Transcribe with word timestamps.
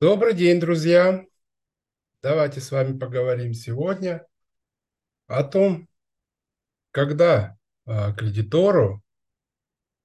Добрый 0.00 0.32
день, 0.32 0.60
друзья! 0.60 1.26
Давайте 2.22 2.60
с 2.60 2.70
вами 2.70 2.96
поговорим 2.96 3.52
сегодня 3.52 4.24
о 5.26 5.42
том, 5.42 5.88
когда 6.92 7.58
а, 7.84 8.12
кредитору 8.12 9.02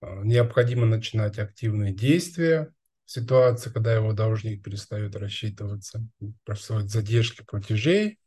а, 0.02 0.24
необходимо 0.24 0.88
начинать 0.88 1.38
активные 1.38 1.94
действия 1.94 2.74
в 3.06 3.12
ситуации, 3.12 3.70
когда 3.70 3.94
его 3.94 4.14
должник 4.14 4.64
перестает 4.64 5.16
рассчитываться, 5.16 6.02
происходят 6.44 6.90
задержки 6.90 7.44
платежей, 7.44 8.18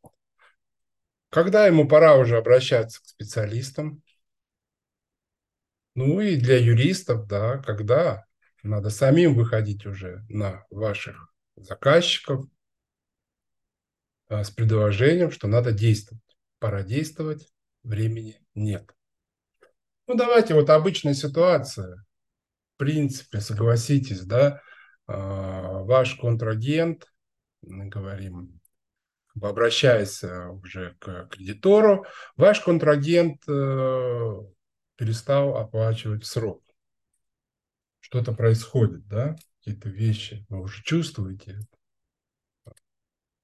когда 1.30 1.66
ему 1.66 1.88
пора 1.88 2.14
уже 2.14 2.36
обращаться 2.36 3.02
к 3.02 3.06
специалистам, 3.06 4.04
ну 5.96 6.20
и 6.20 6.36
для 6.36 6.58
юристов, 6.58 7.26
да, 7.26 7.58
когда 7.58 8.24
надо 8.62 8.88
самим 8.88 9.34
выходить 9.34 9.84
уже 9.84 10.24
на 10.28 10.64
ваших 10.70 11.32
заказчиков 11.56 12.46
а, 14.28 14.44
с 14.44 14.50
предложением, 14.50 15.30
что 15.30 15.48
надо 15.48 15.72
действовать. 15.72 16.22
Пора 16.58 16.82
действовать, 16.82 17.52
времени 17.82 18.40
нет. 18.54 18.94
Ну, 20.06 20.14
давайте 20.14 20.54
вот 20.54 20.70
обычная 20.70 21.14
ситуация. 21.14 22.04
В 22.74 22.78
принципе, 22.78 23.40
согласитесь, 23.40 24.22
да, 24.22 24.60
а, 25.06 25.82
ваш 25.82 26.14
контрагент, 26.16 27.06
говорим, 27.62 28.60
обращаясь 29.40 30.22
уже 30.22 30.96
к 30.98 31.28
кредитору, 31.28 32.06
ваш 32.36 32.60
контрагент 32.60 33.42
э, 33.48 34.36
перестал 34.96 35.56
оплачивать 35.56 36.24
срок. 36.24 36.62
Что-то 38.00 38.32
происходит, 38.32 39.06
да, 39.08 39.36
какие-то 39.66 39.88
вещи, 39.88 40.46
вы 40.48 40.60
уже 40.60 40.80
чувствуете 40.84 41.58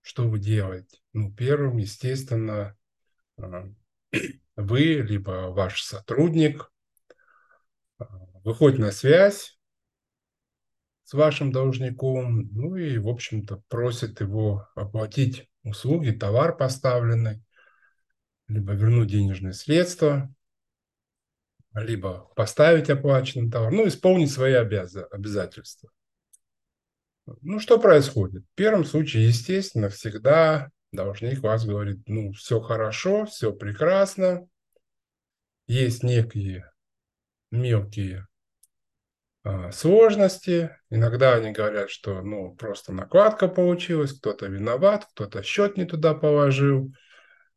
Что 0.03 0.29
вы 0.29 0.39
делаете? 0.39 0.98
Ну, 1.12 1.33
первым, 1.33 1.79
естественно, 1.79 2.77
а, 3.37 3.69
вы, 4.56 4.81
либо 5.03 5.51
ваш 5.51 5.83
сотрудник 5.83 6.70
а, 7.98 8.05
выходит 8.45 8.79
на 8.79 8.92
связь 8.92 9.59
с 11.03 11.12
вашим 11.12 11.51
должником, 11.51 12.48
ну 12.53 12.77
и, 12.77 12.98
в 12.98 13.09
общем-то, 13.09 13.64
просит 13.69 14.20
его 14.20 14.69
оплатить 14.77 15.51
услуги, 15.64 16.12
товар 16.12 16.57
поставленный, 16.57 17.42
либо 18.47 18.75
вернуть 18.75 19.09
денежные 19.09 19.55
средства, 19.55 20.33
либо 21.75 22.31
поставить 22.36 22.91
оплаченный 22.91 23.51
товар, 23.51 23.73
ну, 23.73 23.89
исполнить 23.89 24.31
свои 24.31 24.53
обязательства. 24.53 25.91
Ну, 27.27 27.61
что 27.61 27.78
происходит? 27.78 28.45
В 28.45 28.55
первом 28.55 28.84
случае, 28.84 29.28
естественно, 29.28 29.89
всегда 29.89 30.70
должник 30.92 31.41
вас 31.41 31.64
говорит, 31.64 32.01
ну, 32.06 32.33
все 32.33 32.61
хорошо, 32.61 33.27
все 33.27 33.53
прекрасно, 33.53 34.47
есть 35.67 36.03
некие 36.03 36.70
мелкие 37.51 38.27
а, 39.45 39.70
сложности. 39.73 40.77
Иногда 40.91 41.34
они 41.34 41.53
говорят, 41.53 41.91
что 41.91 42.23
ну, 42.23 42.55
просто 42.55 42.92
накладка 42.92 43.48
получилась, 43.48 44.12
кто-то 44.12 44.47
виноват, 44.47 45.07
кто-то 45.12 45.42
счет 45.42 45.77
не 45.77 45.84
туда 45.84 46.14
положил, 46.14 46.92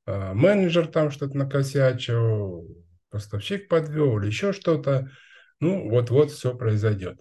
а, 0.06 0.34
менеджер 0.34 0.88
там 0.88 1.12
что-то 1.12 1.38
накосячил, 1.38 2.68
поставщик 3.10 3.68
подвел 3.68 4.20
или 4.20 4.28
еще 4.28 4.54
что-то. 4.54 5.12
Ну, 5.60 5.90
вот-вот 5.90 6.32
все 6.32 6.56
произойдет. 6.56 7.20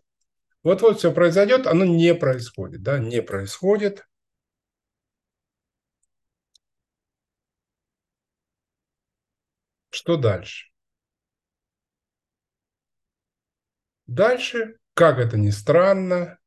Вот-вот 0.64 0.98
все 0.98 1.12
произойдет, 1.12 1.66
оно 1.66 1.84
не 1.84 2.14
происходит, 2.14 2.82
да, 2.82 2.98
не 2.98 3.20
происходит. 3.20 4.08
Что 9.90 10.16
дальше? 10.16 10.70
Дальше, 14.06 14.78
как 14.94 15.18
это 15.18 15.36
ни 15.36 15.50
странно, 15.50 16.38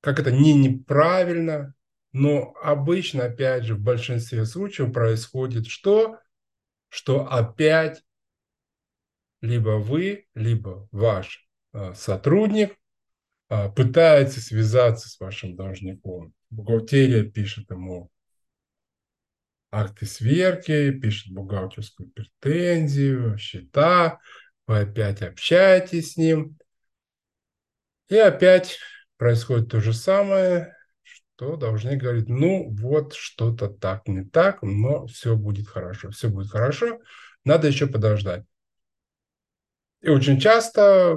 как 0.00 0.20
это 0.20 0.30
не 0.30 0.54
неправильно, 0.54 1.74
но 2.12 2.54
обычно, 2.62 3.24
опять 3.24 3.64
же, 3.64 3.74
в 3.74 3.80
большинстве 3.80 4.44
случаев 4.44 4.92
происходит 4.92 5.66
что? 5.66 6.20
Что 6.88 7.26
опять 7.26 8.04
либо 9.40 9.78
вы, 9.78 10.28
либо 10.34 10.88
ваш 10.92 11.48
э, 11.72 11.94
сотрудник 11.94 12.76
пытается 13.76 14.40
связаться 14.40 15.08
с 15.08 15.18
вашим 15.20 15.56
должником. 15.56 16.32
Бухгалтерия 16.50 17.24
пишет 17.24 17.70
ему 17.70 18.10
акты 19.70 20.06
сверки, 20.06 20.90
пишет 20.90 21.32
бухгалтерскую 21.32 22.10
претензию, 22.10 23.38
счета, 23.38 24.18
вы 24.66 24.80
опять 24.80 25.22
общаетесь 25.22 26.12
с 26.12 26.16
ним, 26.16 26.58
и 28.08 28.16
опять 28.16 28.78
происходит 29.16 29.70
то 29.70 29.80
же 29.80 29.94
самое, 29.94 30.76
что 31.02 31.56
должны 31.56 31.96
говорить, 31.96 32.28
ну 32.28 32.70
вот 32.70 33.14
что-то 33.14 33.68
так 33.68 34.06
не 34.06 34.24
так, 34.24 34.62
но 34.62 35.06
все 35.06 35.36
будет 35.36 35.66
хорошо, 35.68 36.10
все 36.10 36.28
будет 36.28 36.50
хорошо, 36.50 37.00
надо 37.44 37.68
еще 37.68 37.86
подождать. 37.86 38.44
И 40.02 40.08
очень 40.08 40.38
часто 40.38 41.16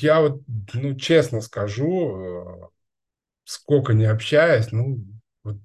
я 0.00 0.20
вот, 0.20 0.42
ну, 0.72 0.94
честно 0.96 1.40
скажу, 1.40 2.16
э, 2.16 2.68
сколько 3.44 3.92
не 3.92 4.04
общаясь, 4.04 4.72
ну, 4.72 5.04
вот 5.42 5.58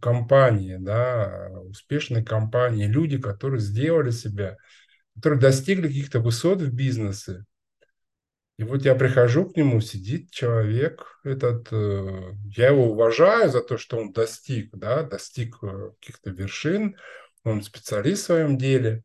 компании, 0.00 0.76
да, 0.78 1.48
успешные 1.64 2.24
компании, 2.24 2.86
люди, 2.86 3.18
которые 3.18 3.60
сделали 3.60 4.10
себя, 4.10 4.56
которые 5.14 5.40
достигли 5.40 5.88
каких-то 5.88 6.20
высот 6.20 6.60
в 6.60 6.72
бизнесе. 6.72 7.44
И 8.58 8.64
вот 8.64 8.84
я 8.84 8.94
прихожу 8.94 9.48
к 9.48 9.56
нему, 9.56 9.80
сидит 9.80 10.30
человек 10.30 11.18
этот, 11.24 11.68
э, 11.72 12.34
я 12.56 12.68
его 12.68 12.90
уважаю 12.90 13.48
за 13.48 13.62
то, 13.62 13.78
что 13.78 13.96
он 13.96 14.12
достиг, 14.12 14.76
да, 14.76 15.02
достиг 15.02 15.56
э, 15.62 15.92
каких-то 15.98 16.30
вершин, 16.30 16.96
он 17.42 17.62
специалист 17.62 18.22
в 18.22 18.26
своем 18.26 18.58
деле. 18.58 19.02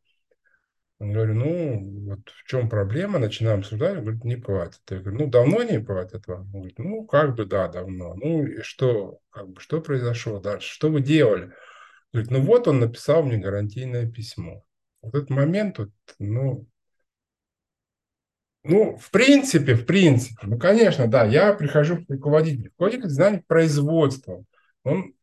Он 0.98 1.12
говорю, 1.12 1.34
ну, 1.34 2.06
вот 2.08 2.20
в 2.30 2.44
чем 2.48 2.70
проблема, 2.70 3.18
начинаем 3.18 3.58
обсуждать, 3.60 3.98
он 3.98 4.02
говорит, 4.02 4.24
не 4.24 4.36
платит. 4.36 4.80
Я 4.88 4.98
говорю, 4.98 5.18
ну, 5.18 5.26
давно 5.26 5.62
не 5.62 5.78
платят 5.78 6.26
вам? 6.26 6.46
Он 6.46 6.52
говорит, 6.52 6.78
ну, 6.78 7.06
как 7.06 7.34
бы, 7.34 7.44
да, 7.44 7.68
давно. 7.68 8.14
Ну, 8.14 8.46
и 8.46 8.62
что, 8.62 9.18
как 9.28 9.48
бы, 9.48 9.60
что 9.60 9.82
произошло 9.82 10.40
дальше? 10.40 10.72
Что 10.72 10.90
вы 10.90 11.02
делали? 11.02 11.52
Говорит, 12.12 12.30
ну, 12.30 12.40
вот 12.40 12.66
он 12.66 12.80
написал 12.80 13.22
мне 13.22 13.36
гарантийное 13.36 14.10
письмо. 14.10 14.64
Вот 15.02 15.14
этот 15.14 15.28
момент, 15.28 15.78
вот, 15.78 15.90
ну, 16.18 16.66
ну, 18.68 18.96
в 18.96 19.10
принципе, 19.10 19.74
в 19.74 19.86
принципе, 19.86 20.46
ну, 20.46 20.58
конечно, 20.58 21.06
да, 21.06 21.24
я 21.24 21.52
прихожу 21.52 22.04
к 22.04 22.10
руководителю. 22.10 22.70
Руководитель 22.70 23.10
знает 23.10 23.46
производства. 23.46 24.44
Он 24.82 25.14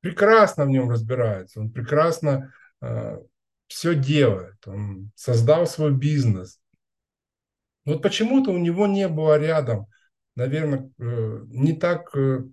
прекрасно 0.00 0.66
в 0.66 0.68
нем 0.68 0.90
разбирается, 0.90 1.60
он 1.60 1.70
прекрасно 1.70 2.52
э, 2.80 3.18
все 3.72 3.94
делает, 3.94 4.56
он 4.66 5.10
создал 5.14 5.66
свой 5.66 5.92
бизнес. 5.92 6.60
Вот 7.84 8.02
почему-то 8.02 8.52
у 8.52 8.58
него 8.58 8.86
не 8.86 9.08
было 9.08 9.38
рядом, 9.38 9.86
наверное, 10.36 10.90
э, 10.98 11.40
не 11.46 11.72
так 11.72 12.14
э, 12.14 12.44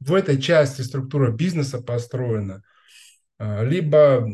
в 0.00 0.14
этой 0.14 0.40
части 0.40 0.82
структура 0.82 1.30
бизнеса 1.30 1.80
построена, 1.80 2.62
а, 3.38 3.62
либо 3.62 4.26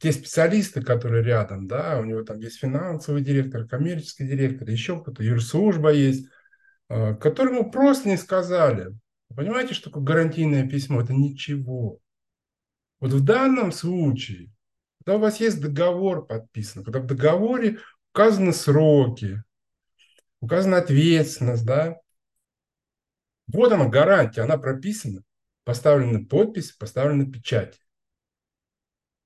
те 0.00 0.12
специалисты, 0.12 0.82
которые 0.82 1.22
рядом, 1.22 1.68
да, 1.68 1.98
у 2.00 2.04
него 2.04 2.22
там 2.22 2.38
есть 2.38 2.58
финансовый 2.58 3.22
директор, 3.22 3.66
коммерческий 3.66 4.26
директор, 4.26 4.68
еще 4.68 5.00
кто-то, 5.00 5.22
юрслужба 5.22 5.92
есть, 5.92 6.28
которому 6.88 7.70
просто 7.70 8.08
не 8.08 8.16
сказали. 8.16 8.96
Понимаете, 9.34 9.74
что 9.74 9.90
такое 9.90 10.04
гарантийное 10.04 10.68
письмо? 10.68 11.00
Это 11.00 11.12
ничего. 11.12 11.98
Вот 13.00 13.12
в 13.12 13.24
данном 13.24 13.72
случае 13.72 14.50
когда 15.04 15.18
у 15.18 15.20
вас 15.20 15.40
есть 15.40 15.60
договор 15.60 16.26
подписан, 16.26 16.82
когда 16.82 17.00
в 17.00 17.06
договоре 17.06 17.78
указаны 18.12 18.52
сроки, 18.52 19.42
указана 20.40 20.78
ответственность, 20.78 21.66
да, 21.66 21.98
вот 23.46 23.72
она 23.72 23.88
гарантия, 23.88 24.42
она 24.42 24.56
прописана, 24.56 25.22
поставлена 25.64 26.24
подпись, 26.24 26.72
поставлена 26.72 27.30
печать. 27.30 27.78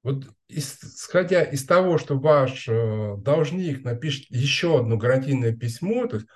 Вот 0.02 0.24
исходя 0.48 1.42
из 1.42 1.64
того, 1.64 1.98
что 1.98 2.18
ваш 2.18 2.68
э, 2.68 3.16
должник 3.18 3.84
напишет 3.84 4.30
еще 4.30 4.80
одно 4.80 4.96
гарантийное 4.96 5.54
письмо, 5.54 6.06
то 6.06 6.16
есть 6.16 6.28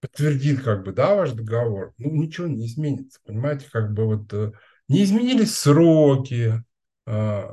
подтвердит 0.00 0.62
как 0.62 0.84
бы, 0.84 0.92
да, 0.92 1.14
ваш 1.14 1.32
договор, 1.32 1.92
ну, 1.98 2.14
ничего 2.14 2.46
не 2.46 2.66
изменится, 2.66 3.20
понимаете, 3.24 3.66
как 3.72 3.92
бы 3.92 4.04
вот 4.04 4.32
э, 4.32 4.52
не 4.88 5.02
изменились 5.02 5.54
сроки, 5.54 6.62
э, 7.06 7.48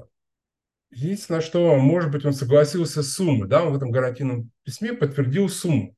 Единственное, 0.91 1.41
что, 1.41 1.75
может 1.77 2.11
быть, 2.11 2.25
он 2.25 2.33
согласился 2.33 3.01
с 3.01 3.13
суммой, 3.13 3.47
да, 3.47 3.63
он 3.63 3.73
в 3.73 3.77
этом 3.77 3.91
гарантийном 3.91 4.51
письме 4.63 4.93
подтвердил 4.93 5.47
сумму 5.47 5.95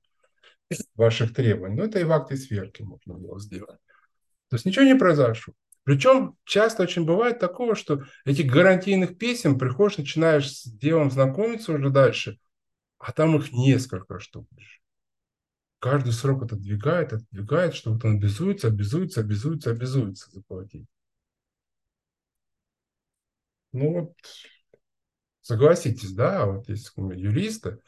ваших 0.96 1.34
требований. 1.34 1.76
Но 1.76 1.86
это 1.86 2.00
и 2.00 2.04
в 2.04 2.12
акте 2.12 2.38
сверки 2.38 2.84
можно 2.84 3.16
было 3.16 3.40
сделать. 3.40 3.80
То 4.50 4.56
есть 4.56 4.66
ничего 4.66 4.86
не 4.86 4.96
произошло. 4.96 5.54
Причем 5.84 6.38
часто 6.46 6.84
очень 6.84 7.06
бывает 7.06 7.40
такого, 7.40 7.76
что 7.76 8.04
этих 8.24 8.50
гарантийных 8.50 9.18
писем 9.18 9.58
приходишь, 9.58 9.98
начинаешь 9.98 10.50
с 10.50 10.66
делом 10.66 11.12
знакомиться 11.12 11.74
уже 11.74 11.90
дальше, 11.90 12.40
а 13.00 13.12
там 13.12 13.36
их 13.36 13.52
несколько 13.52 14.20
штук. 14.20 14.48
Каждый 15.80 16.14
срок 16.14 16.44
отодвигает, 16.44 17.12
отодвигает, 17.12 17.74
что 17.74 17.92
вот 17.92 18.06
он 18.06 18.16
обязуется, 18.16 18.68
обязуется, 18.68 19.20
обязуется, 19.20 19.72
обязуется 19.72 20.32
заплатить. 20.32 20.86
Ну 23.74 23.92
вот, 23.92 24.14
согласитесь, 25.44 26.14
да, 26.14 26.48
вот 26.48 26.68
если 26.68 27.00
мы 27.00 27.14
юристы, 27.14 27.80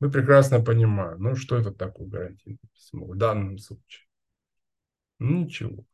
мы 0.00 0.10
прекрасно 0.10 0.60
понимаем, 0.60 1.22
ну 1.22 1.36
что 1.36 1.56
это 1.56 1.70
такое 1.70 2.08
гарантийное 2.08 2.58
письмо 2.74 3.06
в 3.06 3.16
данном 3.16 3.58
случае. 3.58 4.06
Ничего. 5.20 5.84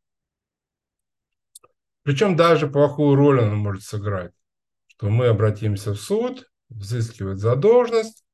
Причем 2.02 2.34
даже 2.34 2.66
плохую 2.66 3.14
роль 3.14 3.42
оно 3.42 3.56
может 3.56 3.82
сыграть, 3.82 4.32
что 4.86 5.10
мы 5.10 5.26
обратимся 5.26 5.92
в 5.92 6.00
суд, 6.00 6.50
взыскивать 6.70 7.38
задолженность, 7.38 8.24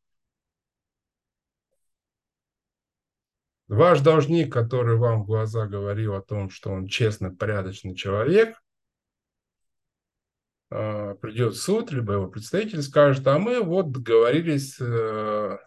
Ваш 3.68 4.00
должник, 4.00 4.52
который 4.52 4.96
вам 4.96 5.22
в 5.22 5.26
глаза 5.26 5.66
говорил 5.66 6.14
о 6.14 6.22
том, 6.22 6.50
что 6.50 6.70
он 6.70 6.86
честный, 6.86 7.32
порядочный 7.32 7.96
человек, 7.96 8.62
придет 10.68 11.54
в 11.54 11.60
суд, 11.60 11.92
либо 11.92 12.14
его 12.14 12.28
представитель 12.28 12.82
скажет, 12.82 13.26
а 13.26 13.38
мы 13.38 13.60
вот 13.62 13.92
договорились 13.92 14.76
э, 14.80 15.58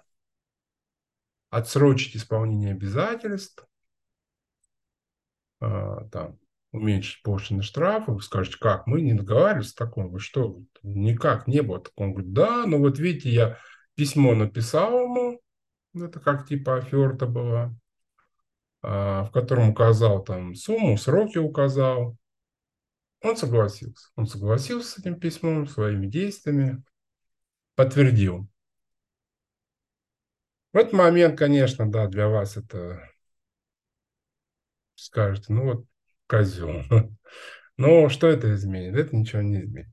отсрочить 1.50 2.16
исполнение 2.16 2.72
обязательств, 2.72 3.66
а, 5.62 6.06
там, 6.10 6.38
уменьшить 6.72 7.24
пошлины 7.24 7.64
штрафы, 7.64 8.12
вы 8.12 8.22
скажете, 8.22 8.58
как, 8.60 8.88
мы 8.88 9.02
не 9.02 9.14
договаривались 9.14 9.70
с 9.70 9.76
таком, 9.76 10.12
вы 10.12 10.20
что, 10.20 10.60
никак 10.84 11.48
не 11.48 11.62
было 11.62 11.80
такого. 11.80 12.08
Он 12.08 12.14
говорит, 12.14 12.34
да, 12.34 12.66
ну 12.66 12.80
вот 12.80 13.00
видите, 13.00 13.30
я 13.30 13.58
письмо 13.96 14.36
написал 14.36 15.04
ему, 15.04 15.42
это 15.96 16.20
как 16.20 16.48
типа 16.48 16.78
оферта 16.78 17.26
была, 17.26 17.74
в 18.82 19.30
котором 19.34 19.70
указал 19.70 20.24
там 20.24 20.56
сумму, 20.56 20.98
сроки 20.98 21.38
указал. 21.38 22.16
Он 23.22 23.36
согласился. 23.36 24.10
Он 24.16 24.28
согласился 24.28 24.92
с 24.92 24.98
этим 25.00 25.20
письмом, 25.20 25.68
своими 25.68 26.08
действиями, 26.08 26.84
подтвердил. 27.76 28.48
В 30.72 30.78
этот 30.78 30.94
момент, 30.94 31.38
конечно, 31.38 31.92
да, 31.92 32.08
для 32.08 32.28
вас 32.28 32.56
это 32.56 33.10
скажете, 34.96 35.54
ну 35.54 35.64
вот 35.64 35.86
козел. 36.28 36.84
Но 37.78 38.10
что 38.10 38.28
это 38.28 38.54
изменит? 38.54 38.96
Это 38.96 39.16
ничего 39.16 39.42
не 39.42 39.62
изменит. 39.62 39.90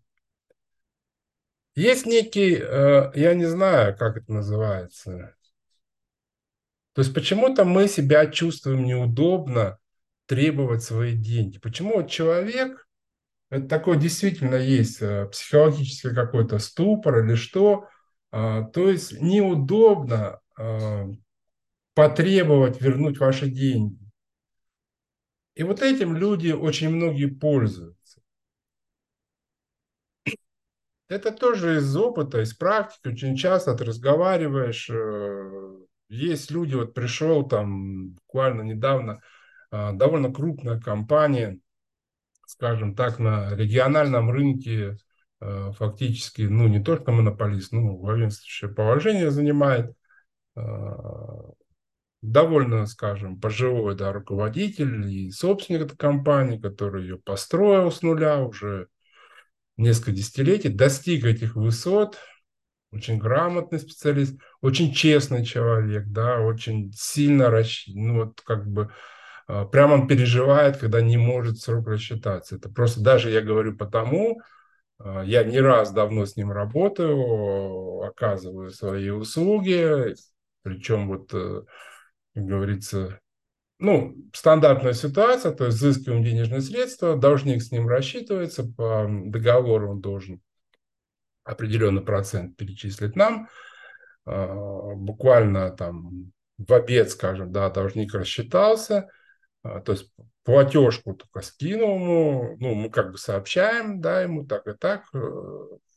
Есть 1.75 2.07
некий, 2.07 2.57
э, 2.57 3.13
я 3.15 3.35
не 3.35 3.45
знаю, 3.47 3.97
как 3.97 4.17
это 4.17 4.33
называется, 4.33 5.37
то 6.97 7.01
есть 7.01 7.13
почему-то 7.13 7.67
мы 7.67 7.89
себя 7.89 8.27
чувствуем 8.27 8.85
неудобно 8.85 9.79
требовать 10.25 10.83
свои 10.83 11.15
деньги. 11.15 11.59
Почему 11.59 12.03
человек, 12.09 12.86
это 13.51 13.69
такой 13.69 13.99
действительно 13.99 14.57
есть 14.57 15.01
э, 15.03 15.27
психологический 15.27 16.15
какой-то 16.15 16.59
ступор 16.59 17.25
или 17.25 17.35
что, 17.35 17.89
а, 18.33 18.65
то 18.65 18.89
есть 18.91 19.21
неудобно 19.21 20.41
а, 20.59 21.07
потребовать 21.95 22.81
вернуть 22.81 23.19
ваши 23.19 23.49
деньги. 23.49 23.99
И 25.55 25.63
вот 25.63 25.81
этим 25.81 26.17
люди 26.17 26.51
очень 26.51 26.91
многие 26.91 27.27
пользуются. 27.27 28.21
Это 31.09 31.31
тоже 31.31 31.77
из 31.77 31.97
опыта, 31.97 32.43
из 32.43 32.53
практики. 32.53 33.09
Очень 33.09 33.37
часто 33.37 33.75
ты 33.75 33.85
разговариваешь 33.85 34.91
э, 34.91 35.77
есть 36.09 36.51
люди, 36.51 36.75
вот 36.75 36.95
пришел 36.95 37.47
там 37.47 38.11
буквально 38.11 38.63
недавно 38.63 39.21
а, 39.71 39.93
довольно 39.93 40.33
крупная 40.33 40.81
компания, 40.81 41.59
скажем 42.47 42.95
так, 42.95 43.19
на 43.19 43.55
региональном 43.55 44.31
рынке 44.31 44.97
а, 45.41 45.73
фактически, 45.73 46.43
ну, 46.43 46.67
не 46.69 46.83
только 46.83 47.13
монополист, 47.13 47.73
ну, 47.73 47.97
главенствующее 47.97 48.73
положение 48.73 49.31
занимает, 49.31 49.95
а, 50.55 51.51
довольно, 52.23 52.87
скажем, 52.87 53.41
пожилой 53.41 53.95
да, 53.95 54.13
руководитель 54.13 55.07
и 55.11 55.31
собственник 55.31 55.83
этой 55.83 55.97
компании, 55.97 56.59
который 56.59 57.03
ее 57.03 57.19
построил 57.19 57.93
с 57.93 58.03
нуля 58.03 58.39
уже 58.39 58.89
несколько 59.77 60.13
десятилетий, 60.13 60.69
достиг 60.69 61.25
этих 61.25 61.55
высот, 61.55 62.19
очень 62.93 63.19
грамотный 63.19 63.79
специалист, 63.79 64.41
очень 64.63 64.93
честный 64.93 65.45
человек, 65.45 66.07
да, 66.07 66.41
очень 66.41 66.93
сильно, 66.95 67.53
ну 67.89 68.25
вот 68.25 68.41
как 68.41 68.67
бы 68.67 68.91
а, 69.47 69.65
прямо 69.65 69.95
он 69.95 70.09
переживает, 70.09 70.77
когда 70.77 71.01
не 71.01 71.17
может 71.17 71.59
срок 71.59 71.89
рассчитаться. 71.89 72.57
Это 72.57 72.69
просто 72.69 73.01
даже 73.01 73.31
я 73.31 73.41
говорю 73.41 73.77
потому, 73.77 74.41
а, 74.99 75.23
я 75.23 75.45
не 75.45 75.61
раз 75.61 75.93
давно 75.93 76.27
с 76.27 76.37
ним 76.37 76.53
работаю, 76.53 78.03
оказываю 78.03 78.71
свои 78.71 79.11
услуги, 79.11 80.15
причем 80.63 81.09
вот, 81.09 81.33
э, 81.33 81.63
как 82.35 82.45
говорится, 82.45 83.21
ну, 83.79 84.17
стандартная 84.33 84.95
ситуация, 84.95 85.53
то 85.53 85.67
есть 85.67 85.77
взыскиваем 85.79 86.25
денежные 86.25 86.61
средства, 86.61 87.17
должник 87.17 87.63
с 87.63 87.71
ним 87.71 87.89
рассчитывается, 87.89 88.65
по 88.65 89.07
договору 89.09 89.93
он 89.93 90.01
должен 90.01 90.41
определенный 91.45 92.03
процент 92.03 92.57
перечислить 92.57 93.17
нам. 93.17 93.49
А, 94.25 94.95
буквально 94.95 95.71
там 95.71 96.33
в 96.59 96.73
обед, 96.73 97.11
скажем, 97.11 97.53
да, 97.53 97.71
должник 97.71 98.15
рассчитался, 98.15 99.09
то 99.85 99.93
есть 99.93 100.13
платежку 100.45 101.15
только 101.15 101.43
скинул 101.43 101.97
ему, 101.97 102.57
ну, 102.61 102.75
мы 102.75 102.91
как 102.91 103.13
бы 103.13 103.19
сообщаем, 103.19 104.01
да, 104.01 104.23
ему 104.23 104.47
так 104.47 104.67
и 104.67 104.73
так, 104.73 105.05
э, 105.15 105.19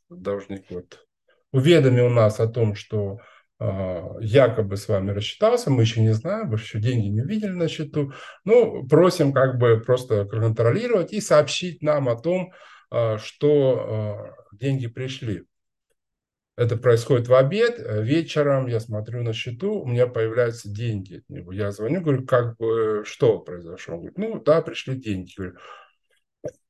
должник 0.09 0.65
вот 0.69 1.05
уведомил 1.51 2.09
нас 2.09 2.39
о 2.39 2.47
том, 2.47 2.75
что 2.75 3.19
а, 3.59 4.15
якобы 4.21 4.77
с 4.77 4.87
вами 4.87 5.11
рассчитался, 5.11 5.69
мы 5.69 5.81
еще 5.83 6.01
не 6.01 6.13
знаем, 6.13 6.49
вы 6.49 6.57
еще 6.57 6.79
деньги 6.79 7.07
не 7.07 7.21
видели 7.21 7.51
на 7.51 7.67
счету, 7.67 8.13
ну, 8.45 8.87
просим 8.87 9.33
как 9.33 9.57
бы 9.57 9.81
просто 9.85 10.25
контролировать 10.25 11.11
и 11.11 11.21
сообщить 11.21 11.81
нам 11.81 12.07
о 12.07 12.15
том, 12.15 12.51
что 13.17 14.35
деньги 14.51 14.87
пришли. 14.87 15.43
Это 16.59 16.75
происходит 16.75 17.29
в 17.29 17.35
обед, 17.35 17.79
вечером 17.79 18.67
я 18.67 18.81
смотрю 18.81 19.23
на 19.23 19.31
счету, 19.31 19.79
у 19.79 19.87
меня 19.87 20.07
появляются 20.07 20.69
деньги 20.69 21.19
от 21.19 21.29
него. 21.29 21.53
Я 21.53 21.71
звоню, 21.71 22.01
говорю, 22.01 22.25
как 22.25 22.57
бы, 22.57 23.03
что 23.05 23.39
произошло? 23.39 23.93
Он 23.93 23.99
говорит, 24.01 24.17
ну 24.17 24.43
да, 24.43 24.61
пришли 24.61 24.97
деньги. 24.97 25.31
Говорю, 25.37 25.55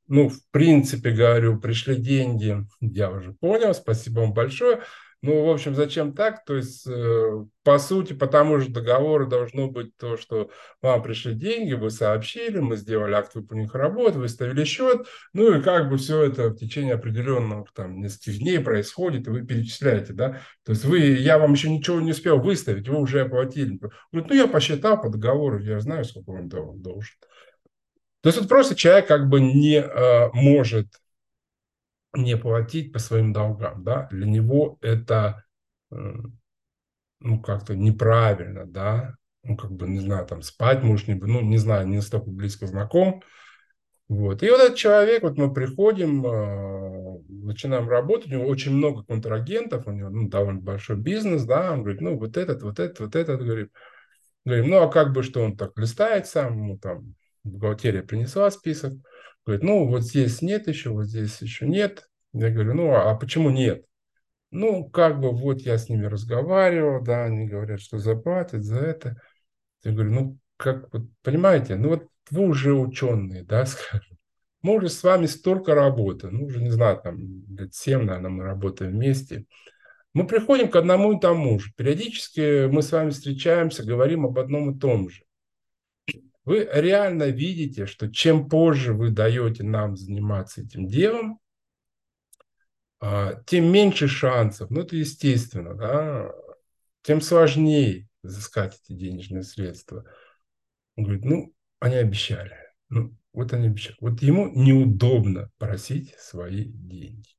ну, 0.07 0.29
в 0.29 0.37
принципе, 0.51 1.09
говорю, 1.09 1.59
пришли 1.59 1.95
деньги, 1.95 2.67
я 2.81 3.09
уже 3.09 3.33
понял, 3.33 3.73
спасибо 3.73 4.19
вам 4.19 4.33
большое. 4.33 4.83
Ну, 5.21 5.43
в 5.43 5.49
общем, 5.49 5.75
зачем 5.75 6.13
так? 6.13 6.45
То 6.45 6.55
есть, 6.55 6.87
э, 6.87 7.45
по 7.63 7.77
сути, 7.77 8.13
по 8.13 8.25
тому 8.25 8.59
же 8.59 8.69
договору 8.69 9.27
должно 9.27 9.69
быть 9.69 9.97
то, 9.97 10.15
что 10.15 10.49
вам 10.81 11.03
пришли 11.03 11.33
деньги, 11.33 11.73
вы 11.73 11.89
сообщили, 11.89 12.59
мы 12.59 12.77
сделали 12.77 13.15
акт 13.15 13.35
выполненных 13.35 13.75
работ, 13.75 14.15
выставили 14.15 14.63
счет, 14.63 15.07
ну 15.33 15.53
и 15.53 15.61
как 15.61 15.89
бы 15.89 15.97
все 15.97 16.23
это 16.23 16.49
в 16.49 16.55
течение 16.55 16.93
определенного 16.93 17.65
там 17.73 17.99
нескольких 17.99 18.39
дней 18.39 18.59
происходит, 18.59 19.27
и 19.27 19.29
вы 19.29 19.45
перечисляете, 19.45 20.13
да? 20.13 20.39
То 20.63 20.71
есть 20.71 20.85
вы, 20.85 20.99
я 20.99 21.37
вам 21.37 21.51
еще 21.51 21.69
ничего 21.69 21.99
не 21.99 22.11
успел 22.11 22.39
выставить, 22.39 22.87
вы 22.87 22.97
уже 22.97 23.19
оплатили. 23.21 23.77
Говорит, 24.13 24.29
ну 24.29 24.35
я 24.35 24.47
посчитал 24.47 25.01
по 25.01 25.09
договору, 25.09 25.59
я 25.59 25.81
знаю, 25.81 26.05
сколько 26.05 26.31
вам 26.31 26.47
должен. 26.47 27.13
То 28.21 28.29
есть 28.29 28.39
вот 28.39 28.47
просто 28.47 28.75
человек 28.75 29.07
как 29.07 29.27
бы 29.27 29.41
не 29.41 29.75
э, 29.75 30.29
может 30.33 30.87
не 32.13 32.37
платить 32.37 32.91
по 32.91 32.99
своим 32.99 33.33
долгам, 33.33 33.83
да, 33.83 34.07
для 34.11 34.25
него 34.25 34.77
это, 34.81 35.43
э, 35.91 35.95
ну, 37.19 37.41
как-то 37.41 37.75
неправильно, 37.75 38.65
да, 38.65 39.15
ну, 39.43 39.55
как 39.55 39.71
бы, 39.71 39.87
не 39.87 39.99
знаю, 39.99 40.25
там, 40.25 40.41
спать 40.41 40.83
может 40.83 41.07
не, 41.07 41.15
ну, 41.15 41.41
не 41.41 41.57
знаю, 41.57 41.87
не 41.87 41.97
настолько 41.97 42.29
близко 42.29 42.67
знаком, 42.67 43.21
вот. 44.09 44.41
И 44.41 44.49
вот 44.49 44.59
этот 44.59 44.75
человек, 44.75 45.21
вот 45.21 45.37
мы 45.37 45.53
приходим, 45.53 46.25
э, 46.25 47.19
начинаем 47.29 47.87
работать, 47.87 48.31
у 48.31 48.35
него 48.37 48.47
очень 48.47 48.73
много 48.73 49.03
контрагентов, 49.03 49.85
у 49.85 49.91
него 49.91 50.09
ну, 50.09 50.27
довольно 50.27 50.61
большой 50.61 50.97
бизнес, 50.97 51.43
да, 51.43 51.73
он 51.73 51.83
говорит, 51.83 52.01
ну, 52.01 52.17
вот 52.17 52.35
этот, 52.35 52.63
вот 52.63 52.79
этот, 52.79 52.99
вот 52.99 53.15
этот, 53.15 53.39
говорит, 53.41 53.71
говорим, 54.45 54.69
ну, 54.71 54.81
а 54.81 54.89
как 54.89 55.13
бы, 55.13 55.21
что 55.21 55.43
он 55.43 55.55
так 55.55 55.77
листает 55.77 56.25
сам, 56.25 56.67
ну, 56.67 56.79
там, 56.79 57.13
бухгалтерия 57.43 58.01
принесла 58.01 58.49
список, 58.49 58.93
Говорит, 59.45 59.63
ну 59.63 59.87
вот 59.87 60.03
здесь 60.03 60.41
нет 60.41 60.67
еще, 60.67 60.91
вот 60.91 61.05
здесь 61.05 61.41
еще 61.41 61.67
нет. 61.67 62.09
Я 62.33 62.49
говорю, 62.49 62.73
ну 62.75 62.93
а 62.93 63.15
почему 63.15 63.49
нет? 63.49 63.85
Ну, 64.51 64.89
как 64.89 65.19
бы 65.19 65.31
вот 65.31 65.61
я 65.61 65.77
с 65.77 65.89
ними 65.89 66.05
разговаривал, 66.05 67.03
да, 67.03 67.25
они 67.25 67.47
говорят, 67.47 67.81
что 67.81 67.99
заплатят 67.99 68.63
за 68.63 68.77
это. 68.77 69.21
Я 69.83 69.91
говорю, 69.91 70.11
ну, 70.11 70.37
как 70.57 70.91
вот, 70.91 71.03
понимаете, 71.21 71.75
ну 71.75 71.89
вот 71.89 72.07
вы 72.31 72.47
уже 72.47 72.73
ученые, 72.73 73.43
да, 73.43 73.65
скажем. 73.67 74.17
Мы 74.61 74.75
уже 74.75 74.89
с 74.89 75.03
вами 75.03 75.25
столько 75.25 75.73
работы, 75.73 76.29
ну 76.29 76.45
уже 76.45 76.61
не 76.61 76.69
знаю, 76.69 76.99
там 77.01 77.45
лет 77.55 77.73
7, 77.73 78.03
наверное, 78.03 78.29
мы 78.29 78.43
работаем 78.43 78.91
вместе. 78.91 79.45
Мы 80.13 80.27
приходим 80.27 80.69
к 80.69 80.75
одному 80.75 81.13
и 81.13 81.19
тому 81.19 81.59
же. 81.59 81.71
Периодически 81.77 82.67
мы 82.67 82.81
с 82.81 82.91
вами 82.91 83.11
встречаемся, 83.11 83.85
говорим 83.85 84.25
об 84.25 84.37
одном 84.39 84.71
и 84.71 84.79
том 84.79 85.09
же. 85.09 85.23
Вы 86.49 86.67
реально 86.73 87.25
видите, 87.25 87.85
что 87.85 88.11
чем 88.11 88.49
позже 88.49 88.95
вы 88.95 89.11
даете 89.11 89.61
нам 89.63 89.95
заниматься 89.95 90.61
этим 90.61 90.87
делом, 90.87 91.39
а, 92.99 93.35
тем 93.45 93.71
меньше 93.71 94.07
шансов, 94.07 94.71
ну 94.71 94.81
это 94.81 94.95
естественно, 94.95 95.75
да, 95.75 96.31
тем 97.03 97.21
сложнее 97.21 98.09
взыскать 98.23 98.81
эти 98.81 98.97
денежные 98.97 99.43
средства. 99.43 100.05
Он 100.95 101.03
говорит, 101.03 101.23
ну, 101.23 101.53
они 101.77 101.97
обещали. 101.97 102.57
Ну, 102.89 103.15
вот 103.31 103.53
они 103.53 103.67
обещали. 103.67 103.97
Вот 103.99 104.19
ему 104.23 104.49
неудобно 104.49 105.51
просить 105.59 106.15
свои 106.15 106.65
деньги. 106.65 107.29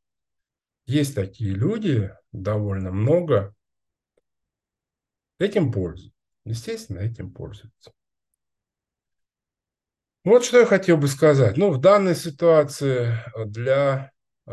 Есть 0.86 1.16
такие 1.16 1.52
люди, 1.52 2.14
довольно 2.30 2.92
много, 2.92 3.56
этим 5.40 5.72
пользуются. 5.72 6.16
Естественно, 6.44 7.00
этим 7.00 7.32
пользуются. 7.32 7.90
Вот 10.22 10.44
что 10.44 10.60
я 10.60 10.66
хотел 10.66 10.98
бы 10.98 11.08
сказать. 11.08 11.56
Ну, 11.56 11.70
в 11.70 11.80
данной 11.80 12.14
ситуации 12.14 13.14
для 13.46 14.12
э, 14.46 14.52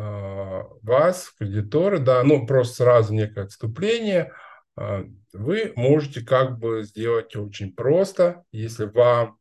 вас, 0.82 1.34
кредиторы, 1.38 2.00
да, 2.00 2.24
ну, 2.24 2.48
просто 2.48 2.84
сразу 2.84 3.14
некое 3.14 3.46
отступление, 3.46 4.32
э, 4.78 5.04
вы 5.34 5.74
можете 5.76 6.22
как 6.22 6.58
бы 6.58 6.84
сделать 6.84 7.36
очень 7.36 7.74
просто, 7.74 8.46
если 8.54 8.86
вам 8.86 9.38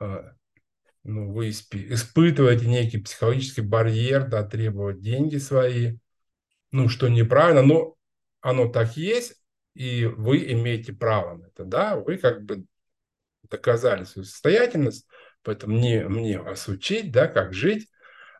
э, 0.00 0.30
ну, 1.04 1.32
вы 1.32 1.50
испытываете 1.50 2.66
некий 2.66 2.98
психологический 2.98 3.62
барьер, 3.62 4.28
да, 4.28 4.42
требовать 4.44 5.00
деньги 5.00 5.36
свои, 5.36 5.98
ну, 6.72 6.88
что 6.88 7.08
неправильно, 7.08 7.62
но 7.62 7.96
оно 8.40 8.68
так 8.68 8.96
есть, 8.96 9.34
и 9.74 10.06
вы 10.06 10.52
имеете 10.52 10.94
право 10.94 11.36
на 11.36 11.46
это, 11.46 11.64
да, 11.64 11.96
вы 11.96 12.16
как 12.16 12.44
бы 12.44 12.64
доказали 13.50 14.04
свою 14.04 14.24
состоятельность, 14.24 15.06
поэтому 15.42 15.78
не 15.78 16.06
мне 16.08 16.40
вас 16.40 16.68
учить, 16.68 17.12
да, 17.12 17.26
как 17.26 17.52
жить, 17.52 17.88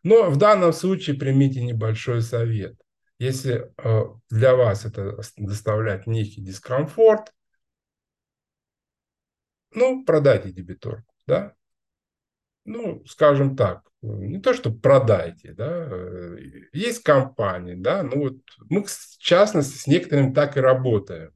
но 0.03 0.31
в 0.31 0.37
данном 0.37 0.73
случае 0.73 1.17
примите 1.17 1.63
небольшой 1.63 2.23
совет. 2.23 2.77
Если 3.19 3.71
э, 3.77 4.03
для 4.31 4.55
вас 4.55 4.87
это 4.87 5.21
доставляет 5.37 6.07
некий 6.07 6.41
дискомфорт, 6.41 7.33
ну, 9.73 10.05
продайте 10.05 10.51
дебиторку, 10.51 11.15
да, 11.27 11.55
ну, 12.65 13.05
скажем 13.07 13.57
так, 13.57 13.83
не 14.03 14.41
то, 14.41 14.55
что 14.55 14.73
продайте, 14.73 15.53
да, 15.53 15.87
э, 15.91 16.39
есть 16.73 17.03
компании, 17.03 17.75
да, 17.75 18.03
ну 18.03 18.21
вот 18.21 18.37
мы, 18.71 18.85
в 18.85 19.19
частности, 19.19 19.77
с 19.77 19.87
некоторыми 19.87 20.33
так 20.33 20.57
и 20.57 20.61
работаем. 20.61 21.33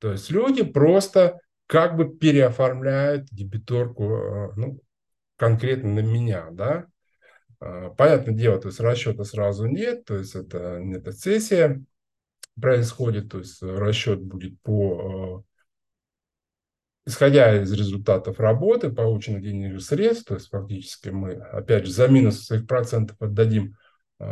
То 0.00 0.12
есть 0.12 0.30
люди 0.30 0.64
просто 0.64 1.38
как 1.68 1.96
бы 1.96 2.08
переоформляют 2.08 3.28
дебиторку, 3.30 4.04
э, 4.04 4.52
ну, 4.56 4.80
конкретно 5.36 5.94
на 5.94 6.00
меня, 6.00 6.48
да. 6.50 6.86
А, 7.60 7.90
понятное 7.90 8.34
дело, 8.34 8.58
то 8.58 8.68
есть 8.68 8.80
расчета 8.80 9.22
сразу 9.24 9.66
нет, 9.66 10.04
то 10.06 10.16
есть 10.16 10.34
это, 10.34 10.58
это 10.58 11.12
сессия 11.12 11.84
происходит, 12.60 13.30
то 13.30 13.38
есть 13.38 13.62
расчет 13.62 14.22
будет 14.22 14.60
по 14.62 15.44
э, 15.44 17.08
исходя 17.10 17.60
из 17.60 17.70
результатов 17.70 18.40
работы, 18.40 18.90
полученных 18.90 19.42
денежных 19.42 19.82
средств, 19.82 20.26
то 20.26 20.34
есть 20.34 20.48
фактически 20.48 21.10
мы, 21.10 21.34
опять 21.34 21.84
же, 21.84 21.92
за 21.92 22.08
минус 22.08 22.46
своих 22.46 22.66
процентов 22.66 23.20
отдадим 23.20 23.76
э, 24.20 24.24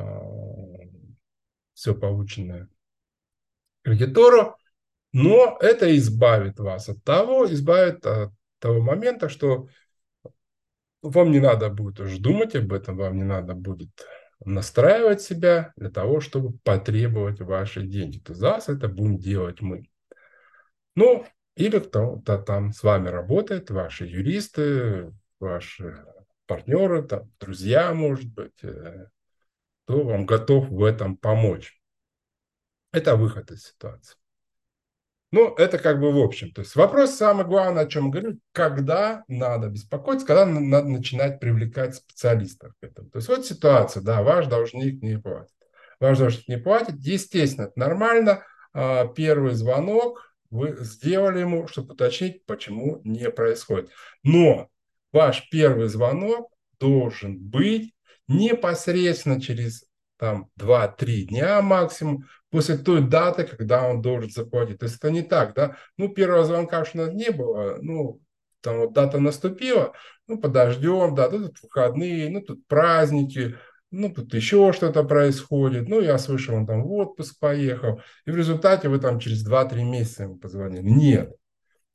все 1.74 1.94
полученное 1.94 2.68
кредитору, 3.82 4.56
но 5.18 5.56
это 5.62 5.96
избавит 5.96 6.58
вас 6.58 6.90
от 6.90 7.02
того, 7.02 7.46
избавит 7.46 8.04
от 8.04 8.32
того 8.58 8.82
момента, 8.82 9.30
что 9.30 9.66
вам 11.00 11.30
не 11.30 11.40
надо 11.40 11.70
будет 11.70 12.00
уже 12.00 12.20
думать 12.20 12.54
об 12.54 12.70
этом, 12.70 12.98
вам 12.98 13.16
не 13.16 13.24
надо 13.24 13.54
будет 13.54 13.88
настраивать 14.44 15.22
себя 15.22 15.72
для 15.76 15.88
того, 15.88 16.20
чтобы 16.20 16.58
потребовать 16.58 17.40
ваши 17.40 17.86
деньги. 17.86 18.18
То 18.18 18.34
за 18.34 18.50
вас 18.50 18.68
это 18.68 18.88
будем 18.88 19.16
делать 19.16 19.62
мы. 19.62 19.88
Ну, 20.94 21.24
или 21.54 21.78
кто-то 21.78 22.36
там 22.36 22.74
с 22.74 22.82
вами 22.82 23.08
работает, 23.08 23.70
ваши 23.70 24.04
юристы, 24.04 25.14
ваши 25.40 26.04
партнеры, 26.44 27.02
там, 27.02 27.32
друзья, 27.40 27.94
может 27.94 28.30
быть, 28.34 28.62
э, 28.62 29.06
кто 29.86 30.02
вам 30.02 30.26
готов 30.26 30.68
в 30.68 30.84
этом 30.84 31.16
помочь. 31.16 31.80
Это 32.92 33.16
выход 33.16 33.50
из 33.50 33.64
ситуации. 33.64 34.18
Ну, 35.32 35.54
это 35.56 35.78
как 35.78 36.00
бы 36.00 36.12
в 36.12 36.18
общем. 36.18 36.52
То 36.52 36.62
есть 36.62 36.76
вопрос 36.76 37.14
самый 37.14 37.44
главный, 37.44 37.82
о 37.82 37.86
чем 37.86 38.04
мы 38.04 38.10
говорим, 38.10 38.40
когда 38.52 39.24
надо 39.26 39.68
беспокоиться, 39.68 40.26
когда 40.26 40.46
надо 40.46 40.88
начинать 40.88 41.40
привлекать 41.40 41.96
специалистов 41.96 42.72
к 42.80 42.84
этому. 42.84 43.10
То 43.10 43.18
есть 43.18 43.28
вот 43.28 43.44
ситуация, 43.44 44.02
да, 44.02 44.22
ваш 44.22 44.46
должник 44.46 45.02
не 45.02 45.18
платит. 45.18 45.54
Ваш 45.98 46.18
должник 46.18 46.46
не 46.48 46.58
платит, 46.58 46.96
естественно, 47.00 47.66
это 47.66 47.78
нормально. 47.78 48.44
А, 48.72 49.06
первый 49.06 49.52
звонок, 49.54 50.32
вы 50.50 50.76
сделали 50.80 51.40
ему, 51.40 51.66
чтобы 51.66 51.94
уточнить, 51.94 52.44
почему 52.46 53.00
не 53.04 53.30
происходит. 53.30 53.90
Но 54.22 54.68
ваш 55.12 55.48
первый 55.50 55.88
звонок 55.88 56.52
должен 56.78 57.38
быть 57.38 57.94
непосредственно 58.28 59.40
через 59.40 59.86
там 60.18 60.48
2-3 60.58 61.22
дня 61.26 61.62
максимум 61.62 62.24
после 62.50 62.76
той 62.76 63.00
даты, 63.02 63.44
когда 63.44 63.86
он 63.88 64.00
должен 64.00 64.30
заплатить. 64.30 64.78
То 64.78 64.86
есть 64.86 64.96
это 64.96 65.10
не 65.10 65.22
так, 65.22 65.54
да? 65.54 65.76
Ну, 65.96 66.08
первого 66.08 66.44
звонка 66.44 66.84
у 66.94 66.98
не 67.12 67.30
было, 67.30 67.78
ну, 67.80 68.20
там 68.60 68.78
вот 68.78 68.92
дата 68.92 69.20
наступила, 69.20 69.92
ну, 70.26 70.38
подождем, 70.38 71.14
да, 71.14 71.28
тут 71.28 71.56
выходные, 71.62 72.30
ну, 72.30 72.40
тут 72.40 72.66
праздники, 72.66 73.56
ну, 73.90 74.12
тут 74.12 74.34
еще 74.34 74.72
что-то 74.72 75.04
происходит, 75.04 75.88
ну, 75.88 76.00
я 76.00 76.18
слышал, 76.18 76.56
он 76.56 76.66
там 76.66 76.82
в 76.82 76.92
отпуск 76.92 77.38
поехал, 77.38 78.00
и 78.24 78.30
в 78.30 78.36
результате 78.36 78.88
вы 78.88 78.98
там 78.98 79.20
через 79.20 79.48
2-3 79.48 79.84
месяца 79.84 80.24
ему 80.24 80.36
позвонили. 80.36 80.82
Нет, 80.82 81.32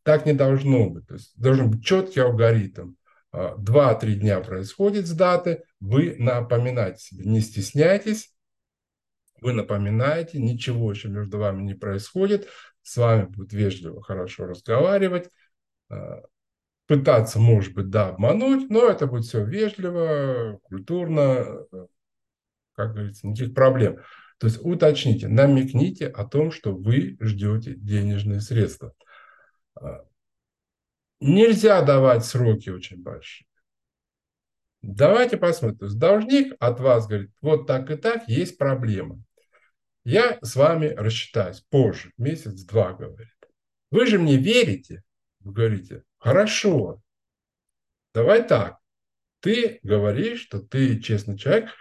так 0.03 0.25
не 0.25 0.33
должно 0.33 0.89
быть. 0.89 1.07
То 1.07 1.15
есть 1.15 1.33
должен 1.39 1.69
быть 1.69 1.83
четкий 1.83 2.21
алгоритм. 2.21 2.93
2-3 3.33 4.13
а, 4.13 4.15
дня 4.15 4.39
происходит 4.41 5.07
с 5.07 5.11
даты, 5.11 5.63
вы 5.79 6.15
напоминаете 6.17 6.99
себе, 6.99 7.25
не 7.25 7.39
стесняйтесь, 7.39 8.33
вы 9.39 9.53
напоминаете, 9.53 10.39
ничего 10.39 10.91
еще 10.91 11.07
между 11.09 11.39
вами 11.39 11.63
не 11.63 11.73
происходит, 11.73 12.47
с 12.81 12.97
вами 12.97 13.25
будет 13.25 13.53
вежливо, 13.53 14.01
хорошо 14.03 14.45
разговаривать, 14.45 15.29
а, 15.89 16.21
пытаться, 16.87 17.39
может 17.39 17.73
быть, 17.73 17.89
да, 17.89 18.09
обмануть, 18.09 18.69
но 18.69 18.89
это 18.89 19.07
будет 19.07 19.23
все 19.23 19.45
вежливо, 19.45 20.59
культурно, 20.63 21.65
как 22.73 22.93
говорится, 22.93 23.27
никаких 23.27 23.53
проблем. 23.53 23.99
То 24.39 24.47
есть 24.47 24.59
уточните, 24.61 25.27
намекните 25.27 26.07
о 26.07 26.25
том, 26.25 26.51
что 26.51 26.75
вы 26.75 27.15
ждете 27.21 27.75
денежные 27.75 28.41
средства. 28.41 28.93
Нельзя 31.21 31.81
давать 31.81 32.25
сроки 32.25 32.69
очень 32.69 33.01
большие. 33.01 33.47
Давайте 34.81 35.37
посмотрим. 35.37 35.97
Должник 35.97 36.53
от 36.59 36.79
вас 36.79 37.07
говорит, 37.07 37.31
вот 37.41 37.67
так 37.67 37.89
и 37.91 37.95
так, 37.95 38.27
есть 38.27 38.57
проблема. 38.57 39.23
Я 40.03 40.39
с 40.41 40.55
вами 40.55 40.87
рассчитаюсь 40.87 41.61
позже, 41.69 42.11
месяц-два, 42.17 42.93
говорит. 42.93 43.29
Вы 43.91 44.07
же 44.07 44.17
мне 44.17 44.37
верите? 44.37 45.03
Вы 45.39 45.53
говорите, 45.53 46.03
Хорошо. 46.21 47.01
Давай 48.13 48.47
так. 48.47 48.77
Ты 49.39 49.79
говоришь, 49.81 50.41
что 50.41 50.59
ты 50.59 50.99
честный 50.99 51.35
человек, 51.35 51.71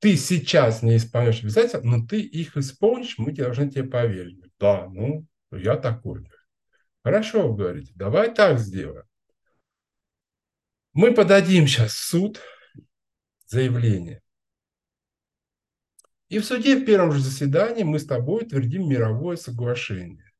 ты 0.00 0.16
сейчас 0.16 0.82
не 0.82 0.96
исполняешь 0.96 1.40
обязательства, 1.42 1.80
но 1.84 2.04
ты 2.04 2.20
их 2.20 2.56
исполнишь, 2.56 3.18
мы 3.18 3.32
должны 3.32 3.70
тебе 3.70 3.84
поверить. 3.84 4.40
Да, 4.58 4.88
ну, 4.88 5.24
я 5.52 5.76
такой. 5.76 6.28
Хорошо, 7.04 7.52
говорите, 7.52 7.92
давай 7.94 8.34
так 8.34 8.58
сделаем. 8.58 9.04
Мы 10.92 11.14
подадим 11.14 11.66
сейчас 11.68 11.92
в 11.92 12.08
суд 12.08 12.40
заявление. 13.46 14.22
И 16.28 16.38
в 16.40 16.44
суде 16.44 16.76
в 16.76 16.84
первом 16.84 17.12
же 17.12 17.20
заседании 17.20 17.84
мы 17.84 18.00
с 18.00 18.06
тобой 18.06 18.42
утвердим 18.42 18.88
мировое 18.88 19.36
соглашение 19.36 20.34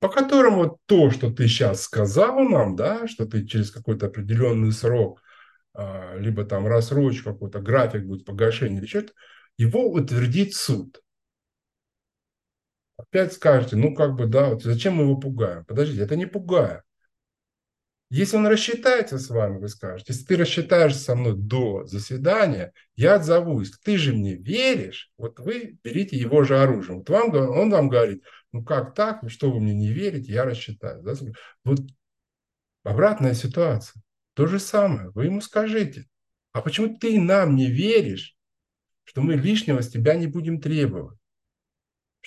по 0.00 0.08
которым 0.08 0.56
вот 0.56 0.78
то, 0.86 1.10
что 1.10 1.30
ты 1.30 1.48
сейчас 1.48 1.82
сказал 1.82 2.40
нам, 2.40 2.76
да, 2.76 3.08
что 3.08 3.26
ты 3.26 3.46
через 3.46 3.70
какой-то 3.70 4.06
определенный 4.06 4.72
срок, 4.72 5.22
а, 5.74 6.16
либо 6.16 6.44
там 6.44 6.66
рассрочку, 6.66 7.32
какой-то 7.32 7.60
график 7.60 8.04
будет 8.04 8.24
погашения 8.24 8.78
или 8.78 8.86
что-то, 8.86 9.12
его 9.56 9.90
утвердит 9.90 10.54
суд. 10.54 11.00
Опять 12.98 13.32
скажете, 13.32 13.76
ну 13.76 13.94
как 13.94 14.16
бы, 14.16 14.26
да, 14.26 14.50
вот 14.50 14.62
зачем 14.62 14.94
мы 14.94 15.04
его 15.04 15.16
пугаем? 15.16 15.64
Подождите, 15.64 16.02
это 16.02 16.16
не 16.16 16.26
пугаем. 16.26 16.82
Если 18.10 18.36
он 18.36 18.46
рассчитается 18.46 19.18
с 19.18 19.28
вами, 19.28 19.58
вы 19.58 19.68
скажете, 19.68 20.12
если 20.12 20.24
ты 20.24 20.36
рассчитаешься 20.36 20.98
со 20.98 21.14
мной 21.14 21.34
до 21.36 21.84
заседания, 21.84 22.72
я 22.96 23.16
отзовусь. 23.16 23.70
Ты 23.84 23.98
же 23.98 24.14
мне 24.14 24.34
веришь, 24.34 25.12
вот 25.16 25.38
вы 25.38 25.78
берите 25.84 26.16
его 26.16 26.42
же 26.42 26.58
оружием. 26.58 26.98
Вот 26.98 27.10
вам, 27.10 27.34
он 27.34 27.70
вам 27.70 27.88
говорит, 27.88 28.24
ну 28.50 28.64
как 28.64 28.94
так, 28.94 29.20
что 29.28 29.52
вы 29.52 29.60
мне 29.60 29.74
не 29.74 29.92
верите, 29.92 30.32
я 30.32 30.44
рассчитаю. 30.44 31.02
Да? 31.02 31.14
Вот 31.64 31.80
обратная 32.82 33.34
ситуация. 33.34 34.02
То 34.34 34.46
же 34.46 34.58
самое, 34.58 35.10
вы 35.10 35.26
ему 35.26 35.40
скажите, 35.40 36.06
а 36.52 36.62
почему 36.62 36.98
ты 36.98 37.20
нам 37.20 37.54
не 37.54 37.70
веришь, 37.70 38.36
что 39.04 39.20
мы 39.20 39.34
лишнего 39.34 39.82
с 39.82 39.88
тебя 39.88 40.14
не 40.14 40.26
будем 40.26 40.60
требовать? 40.60 41.18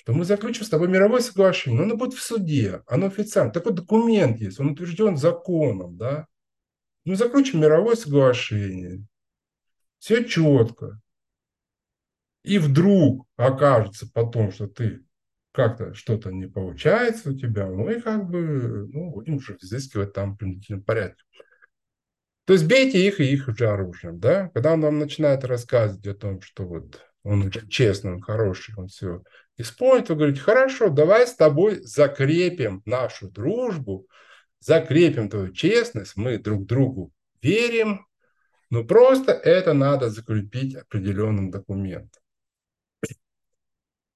Что 0.02 0.14
мы 0.14 0.24
заключим 0.24 0.64
с 0.64 0.68
тобой 0.68 0.88
мировое 0.88 1.20
соглашение, 1.20 1.78
но 1.78 1.84
оно 1.84 1.96
будет 1.96 2.14
в 2.14 2.22
суде, 2.22 2.82
оно 2.86 3.06
официально. 3.06 3.52
Такой 3.52 3.72
документ 3.72 4.40
есть, 4.40 4.58
он 4.58 4.70
утвержден 4.70 5.16
законом, 5.16 5.96
да. 5.96 6.26
Мы 7.04 7.14
заключим 7.14 7.60
мировое 7.60 7.94
соглашение, 7.94 9.04
все 9.98 10.24
четко. 10.24 11.00
И 12.42 12.58
вдруг 12.58 13.28
окажется 13.36 14.10
потом, 14.12 14.50
что 14.50 14.66
ты 14.66 15.04
как-то 15.52 15.94
что-то 15.94 16.32
не 16.32 16.48
получается 16.48 17.30
у 17.30 17.38
тебя, 17.38 17.66
мы 17.66 18.00
как 18.00 18.28
бы 18.28 18.88
ну, 18.92 19.12
будем 19.12 19.36
уже 19.36 19.56
взыскивать 19.60 20.12
там 20.12 20.34
в 20.34 20.38
принудительном 20.38 20.82
порядке. 20.82 21.22
То 22.44 22.54
есть 22.54 22.66
бейте 22.66 23.06
их 23.06 23.20
и 23.20 23.32
их 23.32 23.56
же 23.56 23.68
оружием, 23.68 24.18
да? 24.18 24.48
Когда 24.48 24.72
он 24.72 24.80
вам 24.80 24.98
начинает 24.98 25.44
рассказывать 25.44 26.06
о 26.08 26.14
том, 26.14 26.40
что 26.40 26.66
вот 26.66 27.00
он 27.24 27.50
честный, 27.50 28.14
он 28.14 28.20
хороший, 28.20 28.74
он 28.76 28.88
все 28.88 29.22
исполнит, 29.56 30.08
вы 30.08 30.16
говорите, 30.16 30.40
хорошо, 30.40 30.88
давай 30.88 31.26
с 31.26 31.34
тобой 31.34 31.80
закрепим 31.82 32.82
нашу 32.84 33.30
дружбу, 33.30 34.06
закрепим 34.60 35.28
твою 35.28 35.52
честность, 35.52 36.16
мы 36.16 36.38
друг 36.38 36.66
другу 36.66 37.12
верим, 37.40 38.06
но 38.70 38.84
просто 38.84 39.32
это 39.32 39.72
надо 39.72 40.10
закрепить 40.10 40.74
определенным 40.74 41.50
документом. 41.50 42.22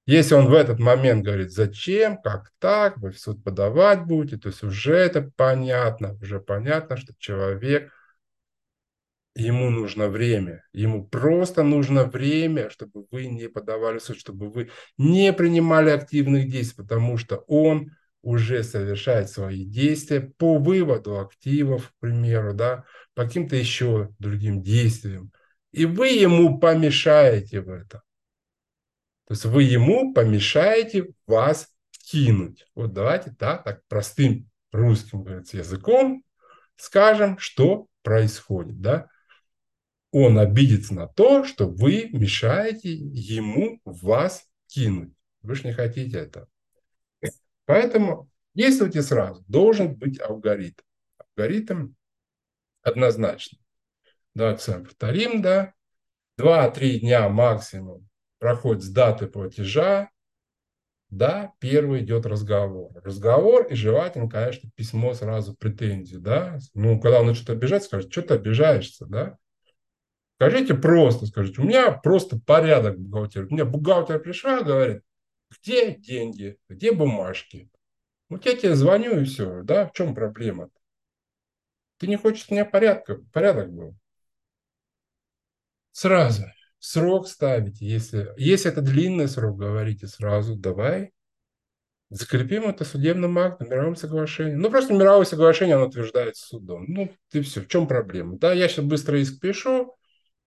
Если 0.05 0.35
он 0.35 0.47
в 0.47 0.53
этот 0.53 0.79
момент 0.79 1.25
говорит, 1.25 1.51
зачем, 1.51 2.21
как 2.21 2.53
так, 2.59 2.97
вы 2.97 3.11
в 3.11 3.19
суд 3.19 3.43
подавать 3.43 4.05
будете, 4.05 4.37
то 4.37 4.47
есть 4.47 4.63
уже 4.63 4.95
это 4.95 5.29
понятно, 5.35 6.17
уже 6.21 6.39
понятно, 6.39 6.95
что 6.95 7.13
человек 7.19 7.91
ему 9.37 9.69
нужно 9.69 10.07
время. 10.07 10.63
Ему 10.73 11.05
просто 11.05 11.63
нужно 11.63 12.05
время, 12.05 12.69
чтобы 12.69 13.05
вы 13.11 13.27
не 13.27 13.47
подавали 13.47 13.99
суд, 13.99 14.19
чтобы 14.19 14.49
вы 14.49 14.69
не 14.97 15.31
принимали 15.33 15.89
активных 15.89 16.49
действий, 16.49 16.83
потому 16.83 17.17
что 17.17 17.37
он 17.47 17.91
уже 18.21 18.63
совершает 18.63 19.29
свои 19.29 19.63
действия 19.63 20.21
по 20.21 20.57
выводу 20.57 21.19
активов, 21.19 21.89
к 21.89 21.99
примеру, 21.99 22.53
да, 22.53 22.83
по 23.13 23.23
каким-то 23.23 23.55
еще 23.55 24.09
другим 24.19 24.61
действиям. 24.61 25.31
И 25.71 25.85
вы 25.85 26.09
ему 26.09 26.59
помешаете 26.59 27.61
в 27.61 27.69
этом. 27.69 28.01
То 29.27 29.33
есть 29.33 29.45
вы 29.45 29.63
ему 29.63 30.13
помешаете 30.13 31.07
вас 31.25 31.67
кинуть. 31.91 32.65
Вот 32.75 32.93
давайте 32.93 33.35
да, 33.37 33.57
так 33.57 33.81
простым 33.87 34.49
русским 34.71 35.23
говорится, 35.23 35.57
языком 35.57 36.23
скажем, 36.77 37.37
что 37.37 37.87
происходит. 38.03 38.79
Да? 38.79 39.07
Он 40.11 40.39
обидится 40.39 40.93
на 40.93 41.07
то, 41.07 41.43
что 41.43 41.67
вы 41.67 42.09
мешаете 42.11 42.91
ему 42.91 43.81
вас 43.83 44.45
кинуть. 44.67 45.13
Вы 45.41 45.55
же 45.55 45.67
не 45.67 45.73
хотите 45.73 46.17
этого. 46.17 46.47
Поэтому 47.65 48.29
действуйте 48.55 49.01
сразу. 49.01 49.43
Должен 49.47 49.95
быть 49.95 50.19
алгоритм. 50.19 50.81
Алгоритм 51.17 51.93
однозначно. 52.81 53.59
Вами 54.33 54.55
повторим, 54.55 55.41
да. 55.41 55.73
Два-три 56.37 56.99
дня 56.99 57.27
максимум 57.29 58.07
проходит 58.39 58.83
с 58.83 58.89
даты 58.89 59.27
платежа. 59.27 60.09
Да, 61.09 61.53
первый 61.59 62.03
идет 62.03 62.25
разговор. 62.25 62.91
Разговор 63.03 63.65
и 63.67 63.75
желательно, 63.75 64.29
конечно, 64.29 64.69
письмо 64.75 65.13
сразу 65.13 65.55
претензию, 65.55 66.19
да. 66.19 66.59
Ну, 66.73 66.99
когда 66.99 67.21
он 67.21 67.33
что-то 67.33 67.53
обижать, 67.53 67.83
скажет, 67.83 68.11
что 68.11 68.21
ты 68.21 68.33
обижаешься, 68.35 69.05
да. 69.05 69.37
Скажите 70.39 70.75
просто, 70.75 71.25
скажите, 71.25 71.61
у 71.61 71.65
меня 71.65 71.91
просто 71.91 72.39
порядок 72.39 72.99
бухгалтер. 72.99 73.45
У 73.45 73.53
меня 73.53 73.65
бухгалтер 73.65 74.19
пришла, 74.19 74.61
говорит, 74.61 75.01
где 75.49 75.95
деньги, 75.95 76.57
где 76.69 76.91
бумажки? 76.91 77.69
Вот 78.29 78.45
я 78.45 78.55
тебе 78.55 78.75
звоню 78.75 79.19
и 79.19 79.25
все, 79.25 79.63
да, 79.63 79.87
в 79.87 79.93
чем 79.93 80.13
проблема? 80.13 80.69
Ты 81.97 82.05
не 82.05 82.17
хочешь, 82.17 82.45
у 82.49 82.53
меня 82.53 82.65
порядка, 82.65 83.15
порядок 83.33 83.73
был. 83.73 83.95
Сразу 85.91 86.43
срок 86.77 87.27
ставите, 87.27 87.87
если, 87.87 88.31
если 88.37 88.71
это 88.71 88.81
длинный 88.81 89.27
срок, 89.27 89.57
говорите 89.57 90.05
сразу, 90.05 90.55
давай 90.55 91.13
закрепим 92.09 92.69
это 92.69 92.85
судебным 92.85 93.37
актом, 93.39 93.69
мировым 93.69 93.95
соглашением. 93.95 94.59
Ну, 94.59 94.69
просто 94.69 94.93
мировое 94.93 95.25
соглашение, 95.25 95.75
оно 95.75 95.87
утверждается 95.87 96.45
судом. 96.45 96.85
Ну, 96.87 97.11
ты 97.31 97.41
все, 97.41 97.61
в 97.61 97.67
чем 97.67 97.87
проблема? 97.87 98.37
Да, 98.37 98.53
я 98.53 98.67
сейчас 98.67 98.85
быстро 98.85 99.19
иск 99.19 99.41
пишу, 99.41 99.96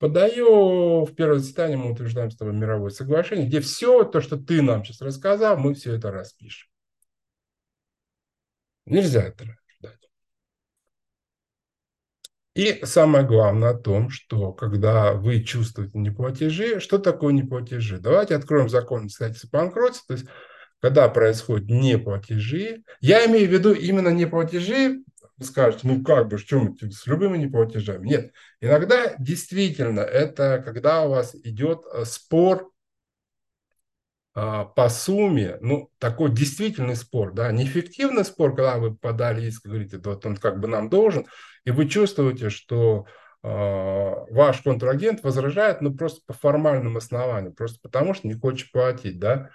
Подаю 0.00 1.04
в 1.04 1.14
первое 1.14 1.40
заседание, 1.40 1.76
мы 1.76 1.92
утверждаем 1.92 2.30
с 2.30 2.36
тобой 2.36 2.54
мировое 2.54 2.88
соглашение, 2.88 3.46
где 3.46 3.60
все 3.60 4.02
то, 4.04 4.22
что 4.22 4.38
ты 4.38 4.62
нам 4.62 4.82
сейчас 4.82 5.02
рассказал, 5.02 5.58
мы 5.58 5.74
все 5.74 5.94
это 5.94 6.10
распишем. 6.10 6.70
Нельзя 8.86 9.24
это 9.24 9.44
ждать. 9.78 10.08
И 12.54 12.80
самое 12.84 13.26
главное 13.26 13.72
о 13.72 13.78
том, 13.78 14.08
что 14.08 14.54
когда 14.54 15.12
вы 15.12 15.44
чувствуете 15.44 15.98
неплатежи, 15.98 16.80
что 16.80 16.96
такое 16.96 17.34
неплатежи? 17.34 17.98
Давайте 17.98 18.36
откроем 18.36 18.70
закон 18.70 19.04
обстоятельств 19.04 19.50
банкротства. 19.50 20.16
То 20.16 20.22
есть, 20.22 20.32
когда 20.80 21.10
происходят 21.10 21.68
неплатежи, 21.68 22.84
я 23.02 23.26
имею 23.26 23.46
в 23.50 23.52
виду 23.52 23.74
именно 23.74 24.08
неплатежи 24.08 25.02
скажете, 25.44 25.88
ну 25.88 26.03
как 26.03 26.29
бы, 26.29 26.38
чем 26.38 26.76
с 26.79 27.07
любыми 27.07 27.38
неплатежами? 27.38 28.07
Нет, 28.07 28.33
иногда 28.61 29.14
действительно 29.18 30.00
это 30.00 30.62
когда 30.64 31.03
у 31.05 31.11
вас 31.11 31.35
идет 31.35 31.85
э, 31.92 32.05
спор 32.05 32.70
а, 34.33 34.64
по 34.64 34.88
сумме, 34.88 35.59
ну, 35.61 35.90
такой 35.98 36.31
действительный 36.31 36.94
спор, 36.94 37.33
да, 37.33 37.50
неэффективный 37.50 38.24
спор, 38.24 38.55
когда 38.55 38.79
вы 38.79 38.94
подали 38.94 39.46
иск, 39.46 39.66
говорите, 39.66 40.00
вот 40.05 40.24
он 40.24 40.37
как 40.37 40.61
бы 40.61 40.68
нам 40.68 40.88
должен, 40.88 41.26
и 41.64 41.72
вы 41.72 41.88
чувствуете, 41.88 42.48
что 42.48 43.07
э, 43.42 43.48
ваш 43.48 44.62
контрагент 44.62 45.24
возражает, 45.24 45.81
ну, 45.81 45.92
просто 45.94 46.20
по 46.26 46.33
формальным 46.33 46.96
основаниям, 46.96 47.55
просто 47.55 47.81
потому 47.83 48.14
что 48.14 48.29
не 48.29 48.35
хочет 48.35 48.70
платить, 48.70 49.18
да, 49.18 49.33
а, 49.40 49.50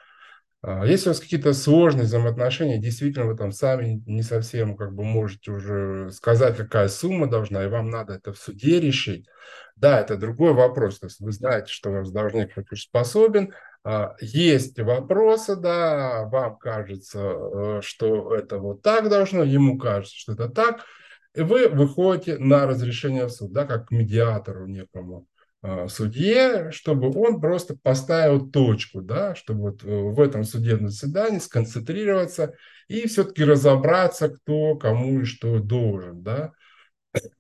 если 0.86 1.10
у 1.10 1.12
вас 1.12 1.19
какие-то 1.19 1.54
сложные 1.54 2.06
взаимоотношения, 2.06 2.80
действительно 2.80 3.25
вы 3.25 3.36
там 3.36 3.51
сами 3.51 4.01
не 4.06 4.23
совсем 4.23 4.75
как 4.75 4.93
бы 4.93 5.04
можете 5.04 5.51
уже 5.51 6.10
сказать, 6.12 6.58
какая 6.58 6.88
сумма 6.88 7.28
должна, 7.28 7.63
и 7.63 7.67
вам 7.67 7.89
надо 7.89 8.13
это 8.13 8.34
в 8.34 8.38
суде 8.38 8.80
решить. 8.80 9.28
Да, 9.75 9.99
это 9.99 10.17
другой 10.17 10.54
вопрос. 10.54 10.99
То 10.99 11.08
есть 11.08 11.19
вы 11.19 11.32
знаете, 11.32 11.71
что 11.71 11.91
ваш 11.91 12.10
должник 12.10 12.51
способен. 12.73 13.54
А, 13.84 14.15
есть 14.19 14.80
вопросы, 14.80 15.56
да, 15.56 16.25
вам 16.25 16.58
кажется, 16.58 17.19
э, 17.19 17.82
что 17.84 18.34
это 18.34 18.58
вот 18.58 18.82
так 18.82 19.10
должно, 19.10 19.43
ему 19.43 19.78
кажется, 19.78 20.17
что 20.17 20.34
это 20.34 20.49
так. 20.49 20.86
И 21.36 21.41
вы 21.41 21.67
выходите 21.67 22.38
на 22.39 22.65
разрешение 22.65 23.25
в 23.25 23.30
суд, 23.30 23.51
да, 23.51 23.65
как 23.65 23.89
к 23.89 23.91
медиатору 23.91 24.65
некому. 24.65 25.28
А, 25.67 25.88
судье, 25.88 26.71
чтобы 26.71 27.12
он 27.19 27.41
просто 27.41 27.75
поставил 27.75 28.51
точку, 28.51 29.01
да, 29.01 29.34
чтобы 29.34 29.62
вот 29.62 29.84
э, 29.84 29.88
в 29.88 30.21
этом 30.21 30.43
судебном 30.43 30.91
заседании 30.91 31.39
сконцентрироваться 31.39 32.54
и 32.88 33.08
все-таки 33.08 33.43
разобраться, 33.43 34.30
кто 34.30 34.75
кому 34.75 35.21
и 35.21 35.25
что 35.25 35.58
должен, 35.58 36.21
да. 36.21 36.51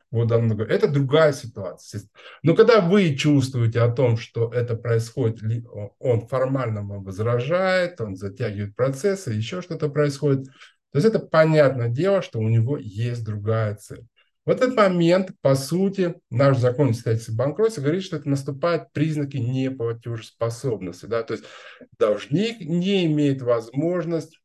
Вот 0.09 0.31
это 0.31 0.87
другая 0.87 1.33
ситуация. 1.33 2.01
Но 2.41 2.55
когда 2.55 2.81
вы 2.81 3.15
чувствуете 3.15 3.81
о 3.81 3.91
том, 3.91 4.17
что 4.17 4.51
это 4.51 4.75
происходит, 4.75 5.65
он 5.99 6.27
формально 6.27 6.81
вам 6.81 7.03
возражает, 7.03 8.01
он 8.01 8.15
затягивает 8.15 8.75
процессы, 8.75 9.31
еще 9.31 9.61
что-то 9.61 9.89
происходит, 9.89 10.47
то 10.47 10.97
есть 10.97 11.05
это 11.05 11.19
понятное 11.19 11.89
дело, 11.89 12.23
что 12.23 12.39
у 12.39 12.47
него 12.47 12.77
есть 12.77 13.23
другая 13.23 13.75
цель. 13.75 14.07
В 14.45 14.49
этот 14.49 14.75
момент, 14.75 15.31
по 15.41 15.55
сути, 15.55 16.15
наш 16.29 16.57
закон 16.57 16.91
о 16.91 17.31
банкротства 17.33 17.81
говорит, 17.81 18.03
что 18.03 18.17
это 18.17 18.29
наступают 18.29 18.91
признаки 18.93 19.37
неплатежеспособности. 19.37 21.07
Да? 21.07 21.23
То 21.23 21.33
есть 21.33 21.45
должник 21.97 22.59
не 22.59 23.07
имеет 23.07 23.41
возможность 23.41 24.39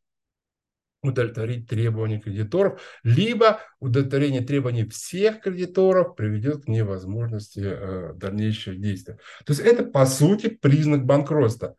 удовлетворить 1.02 1.68
требования 1.68 2.20
кредиторов, 2.20 2.80
либо 3.02 3.60
удовлетворение 3.78 4.42
требований 4.42 4.88
всех 4.88 5.40
кредиторов 5.40 6.14
приведет 6.14 6.64
к 6.64 6.68
невозможности 6.68 7.60
э, 7.62 8.12
дальнейших 8.14 8.80
действий. 8.80 9.14
То 9.44 9.52
есть 9.52 9.60
это, 9.60 9.82
по 9.82 10.04
сути, 10.06 10.48
признак 10.48 11.04
банкротства. 11.04 11.76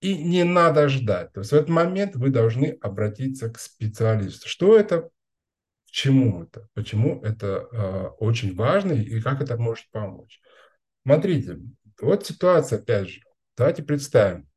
И 0.00 0.22
не 0.22 0.44
надо 0.44 0.88
ждать. 0.88 1.32
То 1.32 1.40
есть 1.40 1.52
в 1.52 1.54
этот 1.54 1.70
момент 1.70 2.14
вы 2.16 2.30
должны 2.30 2.76
обратиться 2.80 3.48
к 3.48 3.58
специалисту. 3.58 4.48
Что 4.48 4.76
это 4.76 5.08
чему 5.94 6.42
это? 6.42 6.68
Почему 6.74 7.22
это 7.22 7.68
э, 7.70 8.06
очень 8.18 8.56
важно 8.56 8.92
и 8.92 9.20
как 9.20 9.40
это 9.40 9.56
может 9.56 9.88
помочь? 9.92 10.40
Смотрите, 11.04 11.60
вот 12.00 12.26
ситуация, 12.26 12.80
опять 12.80 13.08
же. 13.08 13.20
Давайте 13.56 13.84
представим. 13.84 14.48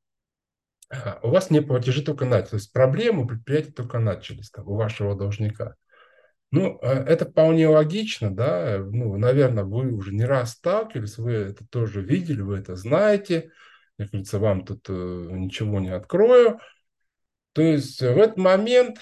У 1.22 1.30
вас 1.30 1.52
не 1.52 1.62
платежи 1.62 2.02
только 2.02 2.26
начались. 2.26 2.50
То 2.50 2.56
есть 2.56 2.74
проблемы 2.74 3.28
предприятия 3.28 3.72
только 3.72 4.00
начались, 4.00 4.50
там, 4.50 4.68
у 4.68 4.76
вашего 4.78 5.16
должника. 5.16 5.76
Ну, 6.50 6.80
э, 6.82 7.04
это 7.04 7.26
вполне 7.26 7.68
логично, 7.68 8.34
да. 8.34 8.80
Ну, 8.80 9.16
наверное, 9.18 9.64
вы 9.64 9.92
уже 9.92 10.16
не 10.16 10.26
раз 10.26 10.54
сталкивались, 10.54 11.20
вы 11.20 11.34
это 11.34 11.68
тоже 11.68 12.02
видели, 12.02 12.42
вы 12.42 12.58
это 12.58 12.76
знаете. 12.76 13.52
Мне 14.00 14.08
кажется, 14.08 14.40
вам 14.40 14.66
тут 14.66 14.90
э, 14.90 14.94
ничего 14.94 15.80
не 15.80 15.90
открою. 15.90 16.60
То 17.54 17.62
есть 17.62 18.02
в 18.02 18.18
этот 18.18 18.38
момент 18.38 18.98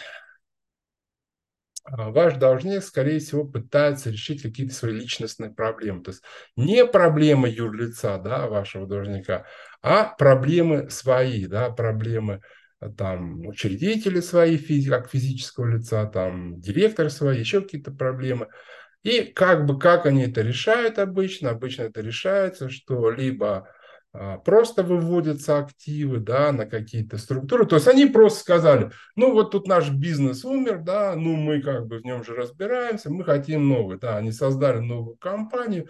ваш 1.87 2.35
должник, 2.35 2.83
скорее 2.83 3.19
всего, 3.19 3.45
пытается 3.45 4.09
решить 4.09 4.41
какие-то 4.41 4.73
свои 4.73 4.93
личностные 4.93 5.51
проблемы. 5.51 6.03
То 6.03 6.11
есть 6.11 6.23
не 6.55 6.85
проблемы 6.85 7.49
юрлица, 7.49 8.17
да, 8.17 8.47
вашего 8.47 8.87
должника, 8.87 9.45
а 9.81 10.05
проблемы 10.05 10.89
свои, 10.89 11.45
да, 11.45 11.69
проблемы 11.69 12.41
а, 12.79 12.89
там 12.89 13.45
учредители 13.45 14.19
свои, 14.19 14.57
как 14.87 15.09
физического 15.09 15.67
лица, 15.67 16.05
там 16.05 16.59
директор 16.59 17.09
свои, 17.09 17.39
еще 17.39 17.61
какие-то 17.61 17.91
проблемы. 17.91 18.47
И 19.03 19.21
как 19.21 19.65
бы 19.65 19.77
как 19.77 20.07
они 20.07 20.23
это 20.23 20.41
решают 20.41 20.97
обычно? 20.97 21.51
Обычно 21.51 21.83
это 21.83 22.01
решается, 22.01 22.69
что 22.69 23.11
либо 23.11 23.57
а, 23.57 23.65
просто 24.43 24.83
выводятся 24.83 25.57
активы 25.57 26.19
да, 26.19 26.51
на 26.51 26.65
какие-то 26.65 27.17
структуры. 27.17 27.65
То 27.65 27.75
есть 27.75 27.87
они 27.87 28.05
просто 28.05 28.39
сказали, 28.39 28.91
ну 29.15 29.33
вот 29.33 29.51
тут 29.51 29.67
наш 29.67 29.89
бизнес 29.89 30.45
умер, 30.45 30.79
да, 30.83 31.15
ну 31.15 31.35
мы 31.35 31.61
как 31.61 31.87
бы 31.87 31.99
в 31.99 32.03
нем 32.03 32.23
же 32.23 32.33
разбираемся, 32.33 33.09
мы 33.09 33.23
хотим 33.23 33.67
новый. 33.67 33.97
Да, 33.99 34.17
они 34.17 34.31
создали 34.31 34.79
новую 34.79 35.17
компанию 35.17 35.89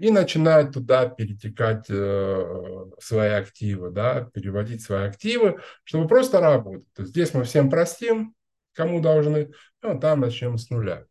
и 0.00 0.10
начинают 0.10 0.72
туда 0.72 1.08
перетекать 1.08 1.86
э, 1.88 2.84
свои 3.00 3.30
активы, 3.30 3.90
да, 3.90 4.28
переводить 4.34 4.82
свои 4.82 5.06
активы, 5.06 5.60
чтобы 5.84 6.08
просто 6.08 6.40
работать. 6.40 6.92
То 6.94 7.02
есть 7.02 7.12
здесь 7.12 7.34
мы 7.34 7.44
всем 7.44 7.70
простим, 7.70 8.34
кому 8.72 9.00
должны, 9.00 9.52
ну, 9.82 9.98
там 9.98 10.20
начнем 10.20 10.58
с 10.58 10.70
нуля. 10.70 11.04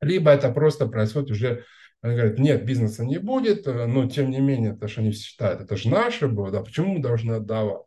Либо 0.00 0.30
это 0.30 0.50
просто 0.50 0.86
происходит 0.86 1.30
уже 1.30 1.64
они 2.02 2.16
говорят, 2.16 2.38
нет, 2.38 2.64
бизнеса 2.64 3.04
не 3.04 3.18
будет, 3.18 3.66
э, 3.66 3.86
но 3.86 4.08
тем 4.08 4.30
не 4.30 4.40
менее, 4.40 4.72
это 4.72 4.88
же 4.88 5.00
они 5.00 5.12
считают, 5.12 5.60
это 5.60 5.76
же 5.76 5.90
наше 5.90 6.28
было, 6.28 6.50
да, 6.50 6.62
почему 6.62 6.94
мы 6.94 7.02
должны 7.02 7.32
отдавать? 7.32 7.82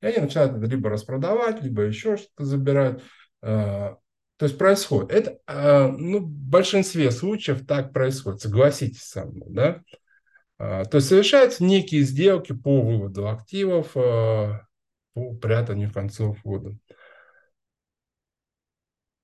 И 0.00 0.06
они 0.06 0.18
начинают 0.18 0.56
это 0.56 0.66
либо 0.66 0.90
распродавать, 0.90 1.62
либо 1.62 1.82
еще 1.82 2.16
что-то 2.16 2.44
забирать. 2.44 3.00
Э, 3.40 3.94
то 4.36 4.46
есть 4.46 4.58
происходит. 4.58 5.12
Это 5.12 5.38
э, 5.46 5.88
ну, 5.96 6.18
в 6.18 6.28
большинстве 6.28 7.12
случаев 7.12 7.64
так 7.64 7.92
происходит, 7.92 8.40
согласитесь 8.40 9.04
со 9.04 9.26
мной. 9.26 9.48
Да? 9.48 9.82
То 10.58 10.90
есть 10.92 11.08
совершаются 11.08 11.64
некие 11.64 12.02
сделки 12.02 12.52
по 12.52 12.82
выводу 12.82 13.28
активов, 13.28 13.94
по 13.94 14.60
прятанию 15.40 15.92
концов 15.92 16.38
ввода. 16.44 16.76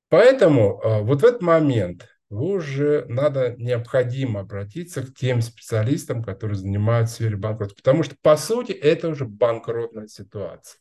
Поэтому 0.09 0.81
вот 1.05 1.22
в 1.22 1.24
этот 1.24 1.42
момент 1.42 2.09
уже 2.31 3.07
надо 3.09 3.55
необходимо 3.57 4.41
обратиться 4.41 5.03
к 5.03 5.14
тем 5.14 5.41
специалистам, 5.41 6.23
которые 6.23 6.59
занимаются 6.59 7.17
сфере 7.17 7.37
банкротства. 7.37 7.77
Потому 7.77 8.03
что, 8.03 8.17
по 8.21 8.37
сути, 8.37 8.73
это 8.73 9.09
уже 9.09 9.25
банкротная 9.25 10.09
ситуация. 10.09 10.81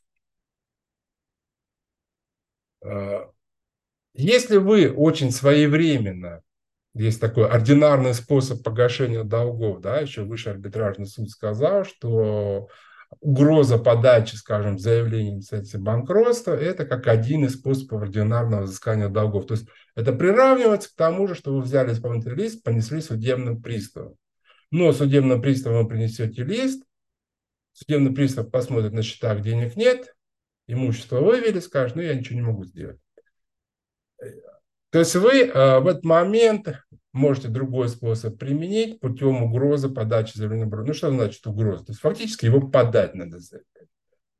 А, 2.83 3.29
если 4.13 4.57
вы 4.57 4.91
очень 4.91 5.31
своевременно, 5.31 6.41
есть 6.93 7.21
такой 7.21 7.47
ординарный 7.47 8.13
способ 8.13 8.63
погашения 8.63 9.23
долгов, 9.23 9.81
да, 9.81 9.99
еще 9.99 10.23
Высший 10.23 10.53
арбитражный 10.53 11.05
суд 11.05 11.29
сказал, 11.29 11.86
что 11.86 12.67
угроза 13.19 13.77
подачи, 13.77 14.36
скажем, 14.36 14.79
заявления 14.79 15.36
инициации 15.36 15.77
банкротства– 15.77 16.53
это 16.60 16.86
как 16.86 17.07
один 17.07 17.45
из 17.45 17.53
способов 17.53 18.01
ординарного 18.01 18.63
взыскания 18.63 19.10
долгов. 19.10 19.45
То 19.45 19.53
есть 19.53 19.67
это 19.97 20.13
приравнивается 20.13 20.91
к 20.91 20.95
тому 20.95 21.27
же, 21.27 21.33
что 21.33 21.51
вы 21.51 21.63
взяли 21.63 21.91
исполнительный 21.91 22.36
лист, 22.36 22.62
понесли 22.62 23.01
судебным 23.01 23.63
приставом. 23.63 24.15
Но 24.69 24.93
судебным 24.93 25.41
приставом 25.41 25.81
вы 25.81 25.89
принесете 25.89 26.43
лист, 26.43 26.83
судебный 27.73 28.13
пристав 28.13 28.51
посмотрит 28.51 28.93
на 28.93 29.01
счетах, 29.01 29.41
денег 29.41 29.75
нет, 29.75 30.15
имущество 30.67 31.19
вывели, 31.19 31.60
скажет, 31.60 31.95
ну 31.95 32.03
я 32.03 32.13
ничего 32.13 32.36
не 32.36 32.45
могу 32.45 32.63
сделать. 32.65 32.99
То 34.91 34.99
есть 34.99 35.15
вы 35.15 35.45
э, 35.45 35.79
в 35.79 35.88
этот 35.88 36.03
момент 36.03 36.79
можете 37.12 37.47
другой 37.47 37.89
способ 37.89 38.38
применить 38.38 38.99
путем 38.99 39.41
угрозы 39.41 39.89
подачи 39.89 40.38
заявления 40.38 40.67
Ну, 40.67 40.93
что 40.93 41.10
значит 41.10 41.47
угроза? 41.47 41.86
То 41.86 41.91
есть 41.93 42.01
фактически 42.01 42.45
его 42.45 42.62
подать 42.62 43.15
надо 43.15 43.39
заявление. 43.39 43.89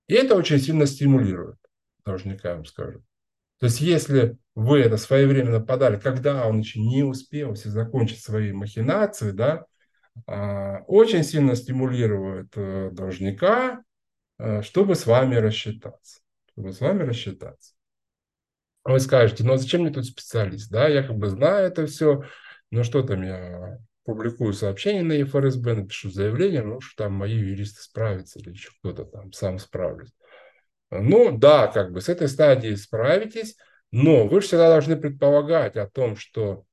И 0.06 0.14
это 0.14 0.36
очень 0.36 0.60
сильно 0.60 0.86
стимулирует 0.86 1.58
должника, 2.06 2.50
я 2.50 2.56
вам 2.58 2.66
скажу. 2.66 3.04
То 3.60 3.66
есть 3.66 3.82
если 3.82 4.38
вы 4.56 4.80
это 4.80 4.98
своевременно 4.98 5.60
подали, 5.60 6.00
когда 6.00 6.48
он 6.48 6.60
еще 6.60 6.80
не 6.80 7.04
успел 7.04 7.54
все 7.54 7.70
закончить 7.70 8.24
свои 8.24 8.52
махинации, 8.52 9.32
да, 9.32 9.66
а, 10.26 10.80
очень 10.88 11.24
сильно 11.24 11.56
стимулирует 11.56 12.54
э, 12.56 12.90
должника, 12.92 13.84
э, 14.40 14.62
чтобы 14.64 14.96
с 14.96 15.06
вами 15.06 15.36
рассчитаться. 15.36 16.22
Чтобы 16.52 16.74
с 16.74 16.82
вами 16.82 17.04
рассчитаться. 17.04 17.74
Вы 18.84 19.00
скажете, 19.00 19.44
ну 19.44 19.54
а 19.54 19.58
зачем 19.58 19.82
мне 19.82 19.92
тут 19.92 20.06
специалист? 20.06 20.72
Да, 20.72 20.88
я 20.88 21.04
как 21.04 21.18
бы 21.18 21.30
знаю 21.30 21.68
это 21.68 21.86
все, 21.86 22.24
но 22.72 22.84
что 22.84 23.04
там 23.04 23.22
я 23.22 23.80
публикую 24.06 24.54
сообщение 24.54 25.04
на 25.04 25.26
ФРСБ, 25.26 25.74
напишу 25.74 26.10
заявление, 26.10 26.64
ну 26.64 26.80
что 26.80 27.04
там 27.04 27.14
мои 27.14 27.36
юристы 27.36 27.82
справятся 27.82 28.40
или 28.40 28.52
еще 28.52 28.70
кто-то 28.80 29.04
там 29.04 29.34
сам 29.34 29.60
справлюсь. 29.60 30.14
Ну 30.90 31.38
да, 31.38 31.68
как 31.68 31.92
бы 31.92 32.02
с 32.02 32.10
этой 32.10 32.30
стадии 32.30 32.76
справитесь, 32.76 33.58
но 33.92 34.28
вы 34.28 34.42
же 34.42 34.48
всегда 34.48 34.70
должны 34.70 34.96
предполагать 34.96 35.76
о 35.76 35.88
том, 35.88 36.16
что 36.16 36.66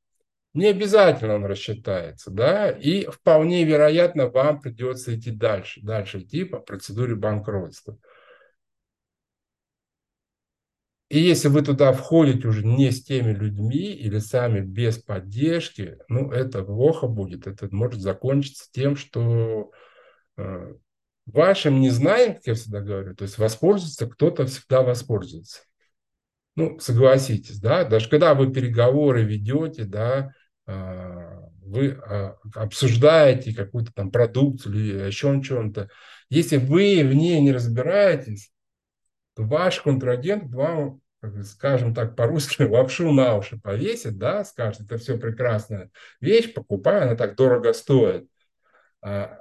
не 0.52 0.66
обязательно 0.66 1.34
он 1.34 1.44
рассчитается, 1.44 2.30
да, 2.30 2.70
и 2.70 3.06
вполне 3.06 3.64
вероятно 3.64 4.28
вам 4.28 4.60
придется 4.60 5.16
идти 5.16 5.32
дальше, 5.32 5.80
дальше 5.82 6.20
идти 6.20 6.44
по 6.44 6.60
процедуре 6.60 7.16
банкротства. 7.16 7.98
И 11.08 11.18
если 11.18 11.48
вы 11.48 11.62
туда 11.62 11.92
входите 11.92 12.48
уже 12.48 12.64
не 12.64 12.90
с 12.90 13.04
теми 13.04 13.32
людьми 13.32 13.92
или 13.92 14.18
сами 14.18 14.60
без 14.60 14.98
поддержки, 14.98 15.98
ну, 16.08 16.30
это 16.32 16.64
плохо 16.64 17.06
будет. 17.06 17.46
Это 17.46 17.68
может 17.70 18.00
закончиться 18.00 18.68
тем, 18.72 18.96
что 18.96 19.70
э, 20.36 20.74
вашим 21.26 21.80
незнанием, 21.80 22.34
как 22.34 22.46
я 22.46 22.54
всегда 22.54 22.80
говорю, 22.80 23.14
то 23.14 23.22
есть 23.22 23.38
воспользуется 23.38 24.06
кто-то 24.06 24.46
всегда 24.46 24.82
воспользуется. 24.82 25.60
Ну, 26.56 26.78
согласитесь, 26.78 27.58
да, 27.58 27.84
даже 27.84 28.08
когда 28.08 28.34
вы 28.34 28.52
переговоры 28.52 29.24
ведете, 29.24 29.84
да, 29.84 30.30
э, 30.66 31.40
вы 31.62 31.86
э, 31.88 32.34
обсуждаете 32.54 33.54
какую-то 33.54 33.92
там 33.92 34.10
продукцию 34.10 34.74
или 34.74 35.06
еще 35.06 35.40
чем-то, 35.42 35.88
если 36.30 36.58
вы 36.58 37.02
в 37.04 37.14
ней 37.14 37.40
не 37.40 37.52
разбираетесь, 37.52 38.52
то 39.34 39.42
ваш 39.42 39.80
контрагент 39.80 40.52
вам 40.54 41.00
скажем 41.44 41.94
так 41.94 42.16
по-русски, 42.16 42.62
лапшу 42.68 43.12
на 43.12 43.36
уши 43.36 43.58
повесит, 43.58 44.18
да, 44.18 44.44
скажет, 44.44 44.82
это 44.82 44.98
все 44.98 45.18
прекрасная 45.18 45.90
вещь, 46.20 46.52
покупай, 46.52 47.02
она 47.02 47.16
так 47.16 47.36
дорого 47.36 47.72
стоит. 47.72 48.28
А, 49.02 49.40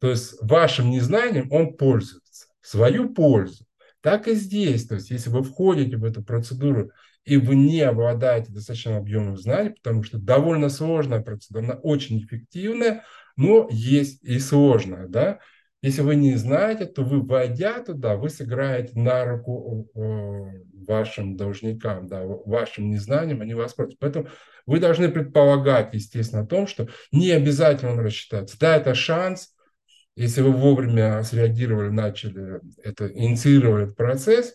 то 0.00 0.10
есть 0.10 0.36
вашим 0.40 0.90
незнанием 0.90 1.50
он 1.50 1.76
пользуется, 1.76 2.46
свою 2.60 3.12
пользу. 3.12 3.64
Так 4.00 4.28
и 4.28 4.34
здесь, 4.34 4.86
то 4.86 4.96
есть 4.96 5.10
если 5.10 5.30
вы 5.30 5.42
входите 5.42 5.96
в 5.96 6.04
эту 6.04 6.22
процедуру 6.22 6.90
и 7.24 7.38
вы 7.38 7.56
не 7.56 7.80
обладаете 7.80 8.52
достаточным 8.52 8.96
объемом 8.96 9.38
знаний, 9.38 9.70
потому 9.70 10.02
что 10.02 10.18
довольно 10.18 10.68
сложная 10.68 11.22
процедура, 11.22 11.64
она 11.64 11.74
очень 11.74 12.20
эффективная, 12.20 13.04
но 13.36 13.66
есть 13.70 14.22
и 14.22 14.38
сложная, 14.38 15.08
да, 15.08 15.40
если 15.84 16.00
вы 16.00 16.16
не 16.16 16.34
знаете, 16.36 16.86
то 16.86 17.02
вы, 17.02 17.20
войдя 17.20 17.78
туда, 17.82 18.16
вы 18.16 18.30
сыграете 18.30 18.98
на 18.98 19.26
руку 19.26 19.90
вашим 20.86 21.36
должникам, 21.36 22.08
да, 22.08 22.24
вашим 22.24 22.88
незнанием, 22.88 23.42
они 23.42 23.52
вас 23.52 23.74
против. 23.74 23.98
Поэтому 23.98 24.28
вы 24.64 24.80
должны 24.80 25.10
предполагать, 25.10 25.92
естественно, 25.92 26.42
о 26.42 26.46
том, 26.46 26.66
что 26.66 26.88
не 27.12 27.30
обязательно 27.32 27.92
он 27.92 27.98
рассчитается. 27.98 28.58
Да, 28.58 28.76
это 28.76 28.94
шанс, 28.94 29.53
если 30.16 30.42
вы 30.42 30.52
вовремя 30.52 31.22
среагировали, 31.22 31.90
начали 31.90 32.60
это, 32.82 33.08
инициировали 33.08 33.84
этот 33.84 33.96
процесс, 33.96 34.54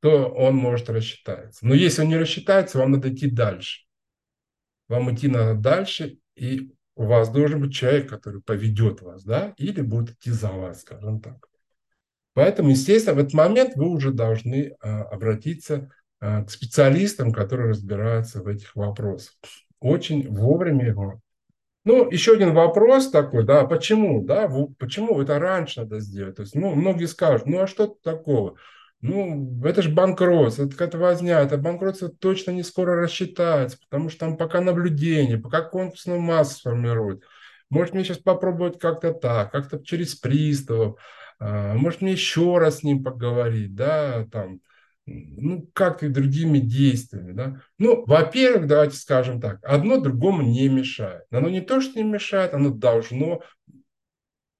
то 0.00 0.28
он 0.28 0.56
может 0.56 0.90
рассчитаться. 0.90 1.66
Но 1.66 1.74
если 1.74 2.02
он 2.02 2.08
не 2.08 2.16
рассчитается, 2.16 2.78
вам 2.78 2.92
надо 2.92 3.12
идти 3.12 3.30
дальше. 3.30 3.84
Вам 4.88 5.14
идти 5.14 5.28
надо 5.28 5.54
дальше, 5.54 6.18
и 6.34 6.72
у 6.94 7.04
вас 7.04 7.30
должен 7.30 7.60
быть 7.60 7.74
человек, 7.74 8.08
который 8.08 8.42
поведет 8.42 9.02
вас, 9.02 9.24
да, 9.24 9.54
или 9.56 9.80
будет 9.80 10.16
идти 10.16 10.30
за 10.30 10.50
вас, 10.50 10.82
скажем 10.82 11.20
так. 11.20 11.48
Поэтому, 12.34 12.70
естественно, 12.70 13.16
в 13.16 13.18
этот 13.18 13.34
момент 13.34 13.74
вы 13.74 13.88
уже 13.88 14.12
должны 14.12 14.76
а, 14.80 15.02
обратиться 15.02 15.90
к 16.20 16.46
специалистам, 16.48 17.32
которые 17.32 17.70
разбираются 17.70 18.42
в 18.42 18.48
этих 18.48 18.74
вопросах. 18.74 19.34
Очень 19.78 20.28
вовремя 20.28 20.86
его 20.86 21.20
ну, 21.88 22.10
еще 22.10 22.34
один 22.34 22.52
вопрос 22.52 23.10
такой, 23.10 23.44
да, 23.44 23.64
почему, 23.64 24.22
да, 24.22 24.46
почему 24.78 25.22
это 25.22 25.38
раньше 25.38 25.80
надо 25.80 26.00
сделать? 26.00 26.36
То 26.36 26.42
есть, 26.42 26.54
ну, 26.54 26.74
многие 26.74 27.06
скажут, 27.06 27.46
ну, 27.46 27.62
а 27.62 27.66
что 27.66 27.86
такого? 27.86 28.56
Ну, 29.00 29.58
это 29.64 29.80
же 29.80 29.88
банкротство, 29.88 30.64
это 30.64 30.72
какая-то 30.72 30.98
возня, 30.98 31.40
это 31.40 31.56
банкротство 31.56 32.10
точно 32.10 32.50
не 32.50 32.62
скоро 32.62 33.00
рассчитается, 33.00 33.78
потому 33.78 34.10
что 34.10 34.18
там 34.20 34.36
пока 34.36 34.60
наблюдение, 34.60 35.38
пока 35.38 35.62
конкурсную 35.62 36.20
массу 36.20 36.58
сформируют. 36.58 37.22
Может, 37.70 37.94
мне 37.94 38.04
сейчас 38.04 38.18
попробовать 38.18 38.78
как-то 38.78 39.14
так, 39.14 39.50
как-то 39.50 39.82
через 39.82 40.14
приставов, 40.14 41.00
а, 41.40 41.72
может, 41.72 42.02
мне 42.02 42.12
еще 42.12 42.58
раз 42.58 42.80
с 42.80 42.82
ним 42.82 43.02
поговорить, 43.02 43.74
да, 43.74 44.26
там, 44.30 44.60
ну, 45.08 45.68
как 45.72 46.02
и 46.02 46.08
другими 46.08 46.58
действиями. 46.58 47.32
Да? 47.32 47.62
Ну, 47.78 48.04
во-первых, 48.06 48.66
давайте 48.66 48.96
скажем 48.96 49.40
так, 49.40 49.58
одно 49.62 50.00
другому 50.00 50.42
не 50.42 50.68
мешает. 50.68 51.24
Оно 51.30 51.48
не 51.48 51.60
то, 51.60 51.80
что 51.80 51.98
не 51.98 52.04
мешает, 52.04 52.54
оно 52.54 52.70
должно 52.70 53.42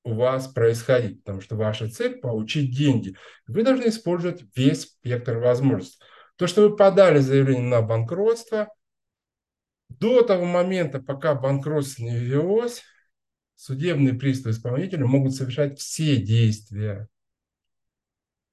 у 0.05 0.15
вас 0.15 0.49
происходить, 0.49 1.23
потому 1.23 1.41
что 1.41 1.57
ваша 1.57 1.89
цель– 1.89 2.19
получить 2.21 2.75
деньги. 2.75 3.17
Вы 3.47 3.63
должны 3.63 3.89
использовать 3.89 4.43
весь 4.57 4.83
спектр 4.83 5.37
возможностей. 5.39 5.99
То, 6.37 6.47
что 6.47 6.63
вы 6.63 6.77
подали 6.77 7.19
заявление 7.19 7.69
на 7.69 7.83
банкротство, 7.83 8.73
до 9.89 10.23
того 10.23 10.45
момента, 10.45 11.01
пока 11.01 11.35
банкротство 11.35 12.03
не 12.05 12.17
ввелось, 12.17 12.83
судебные 13.57 14.15
приставы 14.15 14.55
исполнителя 14.55 15.05
могут 15.05 15.35
совершать 15.35 15.79
все 15.79 16.17
действия 16.17 17.09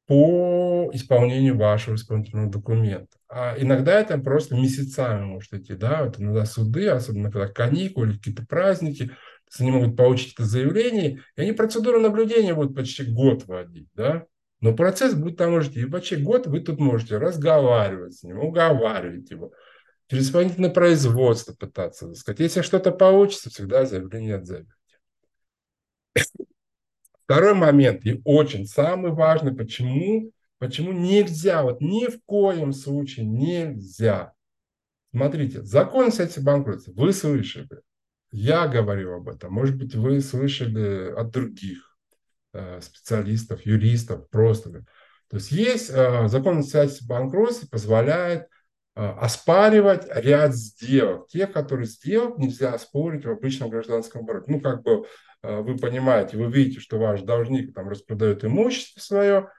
по 0.07 0.89
исполнению 0.93 1.57
вашего 1.57 1.95
исполнительного 1.95 2.51
документа. 2.51 3.17
А 3.27 3.55
иногда 3.57 3.99
это 3.99 4.17
просто 4.17 4.55
месяцами 4.55 5.25
может 5.25 5.53
идти, 5.53 5.73
да, 5.73 6.03
вот 6.03 6.19
иногда 6.19 6.45
суды, 6.45 6.87
особенно 6.87 7.31
когда 7.31 7.47
каникулы, 7.47 8.13
какие-то 8.13 8.45
праздники, 8.45 9.11
они 9.59 9.71
могут 9.71 9.95
получить 9.95 10.33
это 10.33 10.43
заявление, 10.43 11.21
и 11.35 11.41
они 11.41 11.53
процедуру 11.53 11.99
наблюдения 11.99 12.53
будут 12.53 12.75
почти 12.75 13.03
год 13.03 13.45
вводить, 13.47 13.87
да, 13.95 14.25
но 14.61 14.73
процесс 14.73 15.13
будет 15.13 15.37
там 15.37 15.51
можете, 15.51 15.81
и 15.81 15.85
почти 15.85 16.17
год 16.17 16.47
вы 16.47 16.59
тут 16.59 16.79
можете 16.79 17.17
разговаривать 17.17 18.15
с 18.15 18.23
ним, 18.23 18.39
уговаривать 18.39 19.31
его, 19.31 19.53
через 20.07 20.27
исполнительное 20.27 20.69
производство 20.69 21.53
пытаться 21.53 22.13
сказать. 22.13 22.39
Если 22.39 22.61
что-то 22.61 22.91
получится, 22.91 23.49
всегда 23.49 23.85
заявление 23.85 24.35
отзовете. 24.35 24.74
Второй 27.25 27.55
момент, 27.55 28.05
и 28.05 28.21
очень 28.23 28.67
самый 28.67 29.11
важный, 29.11 29.55
почему, 29.55 30.31
почему 30.59 30.91
нельзя, 30.91 31.63
вот 31.63 31.81
ни 31.81 32.05
в 32.05 32.23
коем 32.25 32.71
случае 32.71 33.25
нельзя. 33.25 34.33
Смотрите, 35.11 35.63
закон 35.63 36.11
сети 36.11 36.39
банкротства 36.39 36.91
вы 36.91 37.13
слышали, 37.13 37.81
я 38.31 38.67
говорю 38.67 39.15
об 39.15 39.29
этом, 39.29 39.53
может 39.53 39.75
быть, 39.75 39.95
вы 39.95 40.21
слышали 40.21 41.11
от 41.13 41.31
других 41.31 41.97
э, 42.53 42.79
специалистов, 42.81 43.65
юристов, 43.65 44.29
просто. 44.29 44.85
То 45.29 45.37
есть 45.37 45.51
есть 45.51 45.89
э, 45.89 46.27
закон 46.27 46.59
о 46.59 46.63
сети 46.63 47.07
банкротства, 47.07 47.67
позволяет 47.67 48.49
оспаривать 48.95 50.07
ряд 50.09 50.55
сделок. 50.55 51.27
Тех, 51.27 51.51
которые 51.51 51.85
сделок 51.85 52.37
нельзя 52.37 52.73
оспорить 52.73 53.25
в 53.25 53.29
обычном 53.29 53.69
гражданском 53.69 54.21
обороте. 54.21 54.51
Ну, 54.51 54.61
как 54.61 54.83
бы 54.83 55.05
а, 55.45 55.61
вы 55.61 55.77
понимаете, 55.77 56.37
вы 56.37 56.51
видите, 56.51 56.79
что 56.79 56.97
ваш 56.97 57.21
должник 57.21 57.73
там 57.73 57.89
распродает 57.89 58.43
имущество 58.43 58.99
свое, 58.99 59.49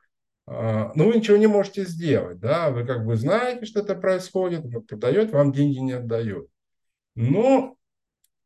а, 0.46 0.92
но 0.94 1.06
вы 1.06 1.16
ничего 1.16 1.36
не 1.36 1.46
можете 1.46 1.84
сделать, 1.84 2.40
да, 2.40 2.70
вы 2.70 2.84
как 2.84 3.04
бы 3.04 3.16
знаете, 3.16 3.66
что 3.66 3.80
это 3.80 3.94
происходит, 3.94 4.64
он 4.64 4.82
продает, 4.82 5.30
вам 5.30 5.52
деньги 5.52 5.78
не 5.78 5.92
отдает. 5.92 6.48
Но 7.14 7.76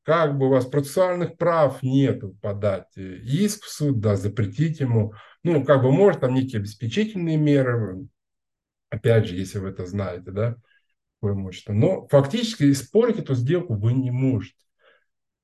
как 0.02 0.36
бы 0.36 0.46
у 0.46 0.50
вас 0.50 0.66
процессуальных 0.66 1.36
прав 1.36 1.82
нету 1.82 2.36
подать 2.42 2.96
иск 2.96 3.64
в 3.64 3.70
суд, 3.70 4.00
да, 4.00 4.16
запретить 4.16 4.80
ему, 4.80 5.14
ну, 5.42 5.64
как 5.64 5.82
бы 5.82 5.92
может 5.92 6.20
там 6.20 6.34
некие 6.34 6.58
обеспечительные 6.60 7.36
меры, 7.36 8.06
опять 8.90 9.26
же, 9.26 9.36
если 9.36 9.58
вы 9.58 9.70
это 9.70 9.86
знаете, 9.86 10.30
да, 10.30 10.56
имущество. 11.28 11.72
Но 11.72 12.06
фактически 12.08 12.70
испортить 12.70 13.24
эту 13.24 13.34
сделку 13.34 13.74
вы 13.74 13.92
не 13.92 14.10
можете. 14.10 14.56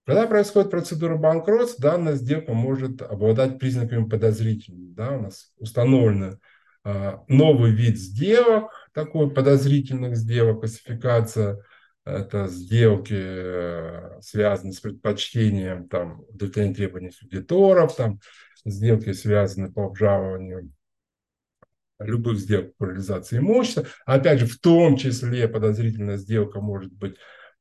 Когда 0.06 0.26
происходит 0.26 0.70
процедура 0.70 1.16
банкротства, 1.16 1.90
данная 1.90 2.14
сделка 2.14 2.54
может 2.54 3.02
обладать 3.02 3.58
признаками 3.58 4.08
подозрительными. 4.08 4.94
Да, 4.94 5.16
у 5.16 5.22
нас 5.22 5.52
установлен 5.58 6.38
э, 6.84 7.12
новый 7.28 7.72
вид 7.72 7.98
сделок, 7.98 8.70
такой 8.94 9.30
подозрительных 9.30 10.16
сделок, 10.16 10.60
классификация 10.60 11.60
это 12.06 12.46
сделки, 12.46 13.16
э, 13.16 14.20
связанные 14.20 14.72
с 14.72 14.80
предпочтением 14.80 15.88
там, 15.88 16.24
удовлетворения 16.28 16.74
требований 16.74 17.10
кредиторов, 17.10 17.96
там, 17.96 18.20
сделки, 18.64 19.12
связанные 19.12 19.72
по 19.72 19.86
обжалованию 19.86 20.70
любых 21.98 22.38
сделок 22.38 22.76
по 22.76 22.84
реализации 22.84 23.38
имущества. 23.38 23.86
Опять 24.04 24.40
же, 24.40 24.46
в 24.46 24.58
том 24.58 24.96
числе 24.96 25.48
подозрительная 25.48 26.16
сделка 26.16 26.60
может 26.60 26.92
быть 26.92 27.16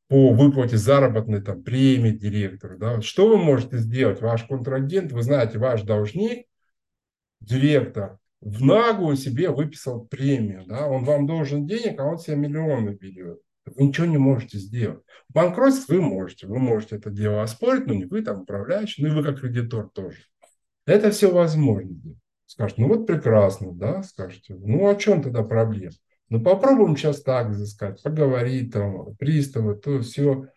по 0.07 0.33
выплате 0.33 0.77
заработной 0.77 1.41
там, 1.41 1.63
премии 1.63 2.11
директору. 2.11 2.77
Да? 2.77 3.01
Что 3.01 3.27
вы 3.27 3.37
можете 3.37 3.77
сделать? 3.77 4.21
Ваш 4.21 4.43
контрагент, 4.43 5.11
вы 5.11 5.23
знаете, 5.23 5.57
ваш 5.57 5.81
должник, 5.81 6.45
директор, 7.39 8.19
в 8.41 8.63
наглую 8.63 9.15
себе 9.15 9.49
выписал 9.49 10.05
премию. 10.05 10.63
Да? 10.67 10.87
Он 10.87 11.03
вам 11.03 11.25
должен 11.25 11.65
денег, 11.65 11.99
а 11.99 12.05
он 12.05 12.19
себе 12.19 12.37
миллионы 12.37 12.91
берет. 12.91 13.39
Вы 13.65 13.85
ничего 13.85 14.05
не 14.05 14.17
можете 14.17 14.59
сделать. 14.59 15.01
Банкротство 15.29 15.95
вы 15.95 16.01
можете. 16.01 16.45
Вы 16.45 16.59
можете 16.59 16.97
это 16.97 17.09
дело 17.09 17.41
оспорить, 17.41 17.87
но 17.87 17.95
не 17.95 18.05
вы 18.05 18.21
там 18.21 18.41
управляющий, 18.41 19.01
ну 19.01 19.07
и 19.09 19.11
вы 19.11 19.23
как 19.23 19.41
кредитор 19.41 19.89
тоже. 19.89 20.19
Это 20.85 21.09
все 21.09 21.31
возможно. 21.31 21.95
Скажете, 22.45 22.81
ну 22.81 22.89
вот 22.89 23.07
прекрасно, 23.07 23.71
да, 23.73 24.03
скажете. 24.03 24.55
Ну 24.55 24.87
о 24.87 24.95
чем 24.95 25.21
тогда 25.21 25.43
проблема? 25.43 25.93
Ну, 26.29 26.41
попробуем 26.43 26.97
сейчас 26.97 27.21
так 27.21 27.51
изыскать, 27.51 28.01
поговорить 28.01 28.73
там, 28.73 29.15
приставы, 29.15 29.75
то 29.75 30.01
все. 30.01 30.47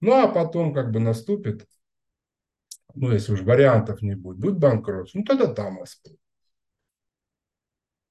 Ну, 0.00 0.12
а 0.12 0.26
потом 0.26 0.74
как 0.74 0.90
бы 0.90 0.98
наступит, 0.98 1.66
ну, 2.94 3.12
если 3.12 3.32
уж 3.32 3.42
вариантов 3.42 4.02
не 4.02 4.16
будет, 4.16 4.38
будет 4.38 4.58
банкротство, 4.58 5.18
ну, 5.18 5.24
тогда 5.24 5.52
там 5.52 5.80
оспорим. 5.80 6.18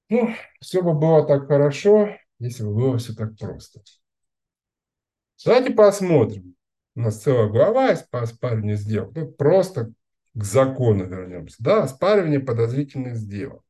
Ну, 0.09 0.33
все 0.59 0.81
бы 0.81 0.93
было 0.93 1.25
так 1.25 1.47
хорошо, 1.47 2.15
если 2.39 2.63
бы 2.63 2.73
было 2.73 2.97
все 2.97 3.13
так 3.13 3.37
просто. 3.37 3.81
Давайте 5.45 5.73
посмотрим. 5.73 6.55
У 6.95 7.01
нас 7.01 7.21
целая 7.21 7.47
глава 7.49 7.89
есть 7.89 8.09
по 8.09 8.21
оспариванию 8.21 8.77
сделок. 8.77 9.15
Ну, 9.15 9.31
просто 9.31 9.93
к 10.33 10.43
закону 10.43 11.05
вернемся. 11.05 11.57
Да, 11.59 11.83
оспаривание 11.83 12.39
подозрительных 12.39 13.15
сделок. 13.15 13.63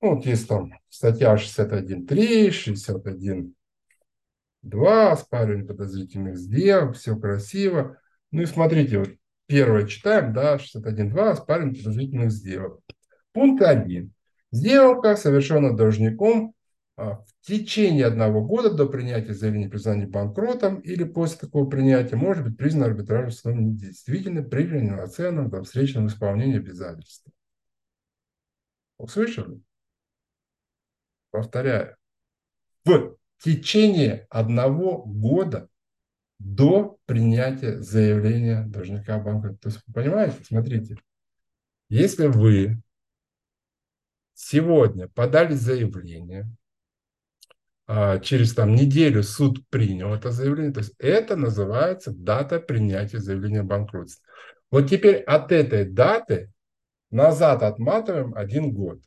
Ну, 0.00 0.16
вот 0.16 0.26
есть 0.26 0.48
там 0.48 0.72
статья 0.88 1.34
61.3, 1.34 2.48
61.2, 4.62 5.10
оспаривание 5.10 5.66
подозрительных 5.66 6.36
сделок, 6.36 6.96
все 6.96 7.16
красиво. 7.16 7.98
Ну 8.30 8.42
и 8.42 8.46
смотрите, 8.46 8.98
вот 8.98 9.10
первое 9.46 9.86
читаем, 9.86 10.32
да, 10.34 10.56
61.2, 10.56 11.30
оспаривание 11.30 11.82
подозрительных 11.82 12.32
сделок. 12.32 12.80
Пункт 13.32 13.62
1. 13.62 14.12
Сделка 14.52 15.16
совершена 15.16 15.76
должником 15.76 16.54
в 16.96 17.26
течение 17.40 18.06
одного 18.06 18.44
года 18.44 18.72
до 18.72 18.86
принятия 18.86 19.34
заявления 19.34 19.68
признания 19.68 20.06
банкротом 20.06 20.80
или 20.80 21.04
после 21.04 21.40
такого 21.40 21.68
принятия 21.68 22.16
может 22.16 22.44
быть 22.44 22.56
признана 22.56 22.86
арбитражным 22.86 23.30
судом 23.32 23.64
недействительной 23.72 24.44
при 24.44 24.64
неравноценном 24.64 25.50
до 25.50 25.62
встречном 25.64 26.06
исполнении 26.06 26.58
обязательств. 26.58 27.26
Услышали? 28.96 29.60
Повторяю, 31.30 31.96
в 32.84 33.16
течение 33.40 34.26
одного 34.30 35.02
года 35.04 35.68
до 36.38 36.98
принятия 37.06 37.80
заявления 37.80 38.64
должника 38.64 39.18
банка. 39.18 39.54
То 39.54 39.68
есть, 39.68 39.82
вы 39.86 39.92
понимаете, 39.94 40.44
смотрите, 40.44 40.96
если 41.88 42.26
вы 42.26 42.80
сегодня 44.34 45.08
подали 45.08 45.54
заявление, 45.54 46.42
а 46.42 46.63
через 47.86 48.54
там 48.54 48.74
неделю 48.74 49.22
суд 49.22 49.68
принял 49.68 50.14
это 50.14 50.30
заявление, 50.30 50.72
то 50.72 50.80
есть 50.80 50.94
это 50.98 51.36
называется 51.36 52.12
дата 52.12 52.58
принятия 52.58 53.18
заявления 53.18 53.60
о 53.60 53.64
банкротстве. 53.64 54.24
Вот 54.70 54.88
теперь 54.88 55.16
от 55.16 55.52
этой 55.52 55.84
даты 55.84 56.50
назад 57.10 57.62
отматываем 57.62 58.34
один 58.34 58.72
год. 58.72 59.00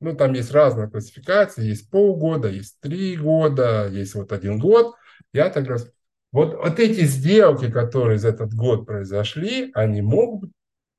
Ну, 0.00 0.14
там 0.14 0.34
есть 0.34 0.52
разные 0.52 0.88
классификации, 0.88 1.66
есть 1.66 1.90
полгода, 1.90 2.48
есть 2.48 2.78
три 2.80 3.16
года, 3.16 3.88
есть 3.88 4.14
вот 4.14 4.30
один 4.32 4.58
год. 4.58 4.94
Я 5.32 5.50
так 5.50 5.66
раз... 5.66 5.90
Вот, 6.30 6.54
вот 6.56 6.78
эти 6.78 7.04
сделки, 7.04 7.70
которые 7.70 8.18
за 8.18 8.28
этот 8.28 8.54
год 8.54 8.86
произошли, 8.86 9.70
они 9.74 10.02
могут 10.02 10.52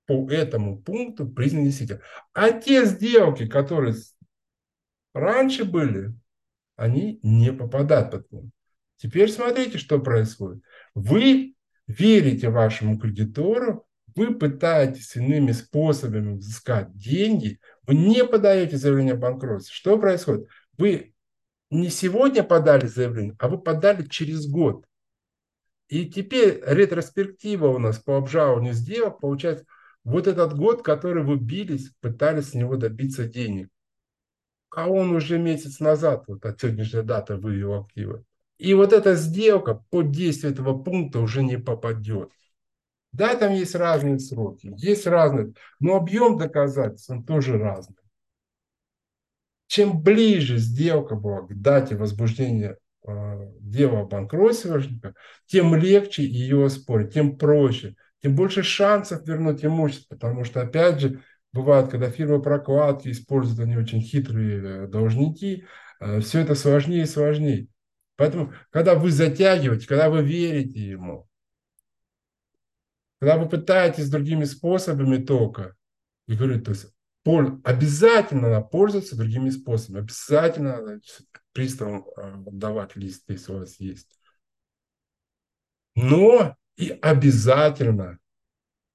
по 0.06 0.30
этому 0.30 0.82
пункту 0.82 1.28
признаны 1.28 1.66
действительно. 1.66 2.02
А 2.34 2.52
те 2.52 2.84
сделки, 2.86 3.46
которые 3.48 3.94
раньше 5.14 5.66
были, 5.66 6.14
они 6.76 7.20
не 7.24 7.52
попадают 7.52 8.12
под 8.12 8.28
клон. 8.28 8.52
Теперь 8.98 9.32
смотрите, 9.32 9.78
что 9.78 10.00
происходит. 10.00 10.64
Вы 10.94 11.56
верите 11.88 12.50
вашему 12.50 13.00
кредитору, 13.00 13.88
вы 14.16 14.36
пытаетесь 14.36 15.16
иными 15.16 15.52
способами 15.52 16.36
взыскать 16.36 16.96
деньги, 16.96 17.60
вы 17.84 17.96
не 17.96 18.26
подаете 18.26 18.78
заявление 18.78 19.14
о 19.14 19.18
банкротстве. 19.18 19.74
Что 19.74 19.98
происходит? 19.98 20.48
Вы 20.78 21.14
не 21.70 21.90
сегодня 21.90 22.44
подали 22.44 22.88
заявление, 22.88 23.36
а 23.40 23.48
вы 23.48 23.60
подали 23.60 24.08
через 24.08 24.48
год. 24.48 24.86
И 25.88 26.06
теперь 26.06 26.62
ретроспектива 26.66 27.68
у 27.68 27.80
нас 27.80 27.98
по 27.98 28.18
обжалованию 28.18 28.74
сделок 28.74 29.20
получается 29.20 29.66
вот 30.04 30.28
этот 30.28 30.56
год, 30.56 30.84
который 30.84 31.24
вы 31.24 31.38
бились, 31.38 31.92
пытались 32.00 32.50
с 32.50 32.54
него 32.54 32.78
добиться 32.78 33.28
денег. 33.28 33.70
А 34.72 34.88
он 34.88 35.12
уже 35.12 35.38
месяц 35.40 35.80
назад, 35.80 36.26
вот 36.28 36.46
от 36.46 36.60
сегодняшней 36.60 37.02
даты 37.02 37.36
вывел 37.36 37.82
активы. 37.82 38.24
И 38.58 38.74
вот 38.74 38.94
эта 38.94 39.16
сделка 39.16 39.84
под 39.90 40.12
действие 40.12 40.54
этого 40.54 40.78
пункта 40.78 41.20
уже 41.20 41.42
не 41.44 41.58
попадет. 41.58 42.32
Да, 43.12 43.36
там 43.36 43.54
есть 43.54 43.74
разные 43.74 44.20
сроки, 44.20 44.72
есть 44.78 45.08
разные, 45.08 45.54
но 45.80 45.96
объем 45.96 46.38
доказательств 46.38 47.10
он 47.10 47.24
тоже 47.24 47.58
разный. 47.58 47.96
Чем 49.68 50.02
ближе 50.02 50.58
сделка 50.58 51.16
была 51.16 51.42
к 51.42 51.60
дате 51.60 51.96
возбуждения 51.96 52.78
э, 53.08 53.52
дела 53.60 54.02
о 54.02 54.06
банкротстве 54.06 55.16
тем 55.46 55.76
легче 55.76 56.24
ее 56.24 56.66
оспорить, 56.66 57.14
тем 57.14 57.38
проще, 57.38 57.96
тем 58.22 58.36
больше 58.36 58.62
шансов 58.62 59.26
вернуть 59.26 59.64
имущество, 59.64 60.16
потому 60.16 60.44
что, 60.44 60.62
опять 60.62 61.00
же, 61.00 61.24
бывает, 61.54 61.90
когда 61.90 62.10
фирмы 62.10 62.42
прокладки 62.42 63.10
используют 63.10 63.60
они 63.60 63.78
очень 63.78 64.02
хитрые 64.02 64.62
э, 64.62 64.88
должники, 64.88 65.66
э, 66.00 66.20
все 66.22 66.40
это 66.40 66.56
сложнее 66.56 67.04
и 67.04 67.08
сложнее. 67.08 67.68
Поэтому, 68.16 68.54
когда 68.70 68.96
вы 68.96 69.12
затягиваете, 69.12 69.88
когда 69.88 70.10
вы 70.10 70.24
верите 70.24 70.80
ему, 70.80 71.28
когда 73.20 73.38
вы 73.38 73.50
пытаетесь 73.50 74.10
другими 74.10 74.46
способами 74.46 75.18
только, 75.18 75.76
и 76.28 76.36
говорю, 76.36 76.62
то 76.62 76.72
есть 76.72 76.88
обязательно 77.64 78.50
надо 78.50 78.62
пользоваться 78.62 79.16
другими 79.16 79.50
способами, 79.50 80.04
обязательно 80.04 80.78
надо 80.78 81.00
приставам 81.52 82.06
э, 82.18 82.34
давать 82.52 82.96
лист, 82.96 83.24
если 83.28 83.54
у 83.54 83.60
вас 83.60 83.80
есть. 83.80 84.08
Но 85.96 86.56
и 86.78 86.90
обязательно 87.02 88.20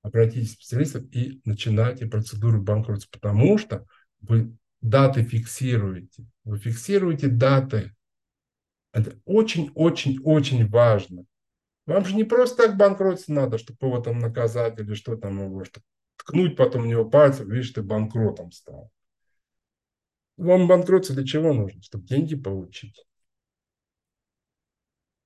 обратитесь 0.04 0.52
к 0.52 0.60
специалистам 0.60 1.06
и 1.06 1.40
начинайте 1.44 2.06
процедуру 2.06 2.62
банкротства, 2.62 3.10
потому 3.10 3.58
что 3.58 3.84
вы 4.20 4.56
даты 4.80 5.24
фиксируете. 5.24 6.24
Вы 6.44 6.58
фиксируете 6.58 7.26
даты 7.26 7.92
это 8.94 9.18
очень-очень-очень 9.24 10.68
важно. 10.68 11.24
Вам 11.84 12.04
же 12.04 12.14
не 12.14 12.22
просто 12.22 12.62
так 12.62 12.76
банкротиться 12.76 13.32
надо, 13.32 13.58
чтобы 13.58 13.78
его 13.88 13.98
там 14.00 14.20
наказать 14.20 14.78
или 14.78 14.94
что 14.94 15.16
там 15.16 15.44
его, 15.44 15.64
чтобы 15.64 15.84
ткнуть 16.16 16.56
потом 16.56 16.82
в 16.82 16.86
него 16.86 17.04
пальцем, 17.04 17.50
видишь, 17.50 17.70
ты 17.70 17.82
банкротом 17.82 18.52
стал. 18.52 18.92
Вам 20.36 20.68
банкротство 20.68 21.16
для 21.16 21.26
чего 21.26 21.52
нужно? 21.52 21.82
Чтобы 21.82 22.06
деньги 22.06 22.36
получить. 22.36 23.04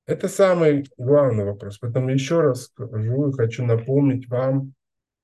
Это 0.09 0.27
самый 0.27 0.91
главный 0.97 1.45
вопрос. 1.45 1.77
Поэтому 1.77 2.09
еще 2.09 2.41
раз 2.41 2.65
скажу 2.65 3.29
и 3.29 3.37
хочу 3.37 3.67
напомнить 3.67 4.27
вам, 4.27 4.73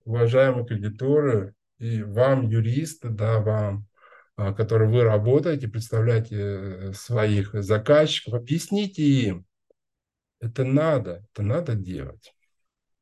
уважаемые 0.04 0.66
кредиторы, 0.66 1.54
и 1.78 2.02
вам, 2.02 2.50
юристы, 2.50 3.08
да, 3.08 3.40
вам, 3.40 3.86
а, 4.36 4.52
которые 4.52 4.90
вы 4.90 5.02
работаете, 5.04 5.68
представляете 5.68 6.36
э, 6.36 6.92
своих 6.92 7.54
заказчиков, 7.54 8.34
объясните 8.34 9.02
им, 9.02 9.46
это 10.40 10.64
надо, 10.64 11.24
это 11.32 11.42
надо 11.42 11.74
делать. 11.76 12.34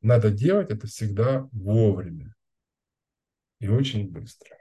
Надо 0.03 0.31
делать 0.31 0.71
это 0.71 0.87
всегда 0.87 1.49
вовремя 1.51 2.33
и 3.59 3.67
очень 3.67 4.09
быстро. 4.09 4.57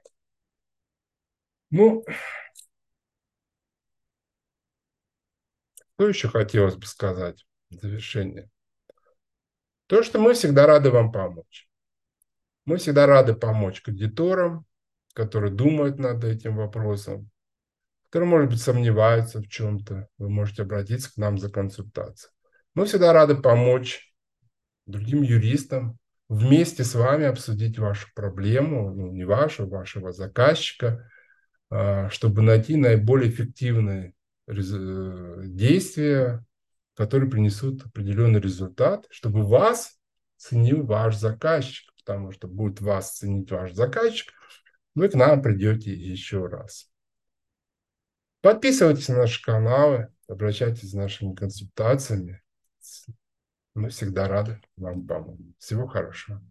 Ну, 1.69 2.03
что 6.01 6.07
еще 6.07 6.29
хотелось 6.29 6.77
бы 6.77 6.87
сказать 6.87 7.45
в 7.69 7.75
завершение? 7.75 8.49
То, 9.85 10.01
что 10.01 10.17
мы 10.17 10.33
всегда 10.33 10.65
рады 10.65 10.89
вам 10.89 11.11
помочь. 11.11 11.69
Мы 12.65 12.77
всегда 12.77 13.05
рады 13.05 13.35
помочь 13.35 13.83
кредиторам, 13.83 14.65
которые 15.13 15.53
думают 15.53 15.99
над 15.99 16.23
этим 16.23 16.55
вопросом, 16.55 17.29
которые, 18.05 18.27
может 18.27 18.49
быть, 18.49 18.61
сомневаются 18.63 19.41
в 19.41 19.47
чем-то, 19.47 20.07
вы 20.17 20.29
можете 20.29 20.63
обратиться 20.63 21.13
к 21.13 21.17
нам 21.17 21.37
за 21.37 21.51
консультацией. 21.51 22.33
Мы 22.73 22.85
всегда 22.85 23.13
рады 23.13 23.35
помочь 23.35 24.11
другим 24.87 25.21
юристам, 25.21 25.99
вместе 26.29 26.83
с 26.83 26.95
вами 26.95 27.25
обсудить 27.25 27.77
вашу 27.77 28.07
проблему, 28.15 28.91
ну, 28.91 29.11
не 29.11 29.23
вашу, 29.23 29.67
вашего 29.67 30.11
заказчика, 30.11 31.07
а, 31.69 32.09
чтобы 32.09 32.41
найти 32.41 32.75
наиболее 32.75 33.29
эффективные 33.29 34.15
действия, 34.47 36.45
которые 36.95 37.29
принесут 37.29 37.85
определенный 37.85 38.39
результат, 38.39 39.05
чтобы 39.09 39.43
вас 39.43 39.97
ценил 40.37 40.85
ваш 40.85 41.15
заказчик, 41.15 41.91
потому 41.97 42.31
что 42.31 42.47
будет 42.47 42.81
вас 42.81 43.17
ценить 43.17 43.51
ваш 43.51 43.73
заказчик, 43.73 44.33
вы 44.95 45.07
к 45.09 45.13
нам 45.13 45.41
придете 45.41 45.93
еще 45.93 46.47
раз. 46.47 46.91
Подписывайтесь 48.41 49.07
на 49.07 49.17
наши 49.17 49.41
каналы, 49.41 50.07
обращайтесь 50.27 50.91
с 50.91 50.93
нашими 50.93 51.35
консультациями. 51.35 52.41
Мы 53.75 53.89
всегда 53.89 54.27
рады 54.27 54.59
вам 54.75 55.05
помочь. 55.05 55.39
Всего 55.59 55.87
хорошего. 55.87 56.41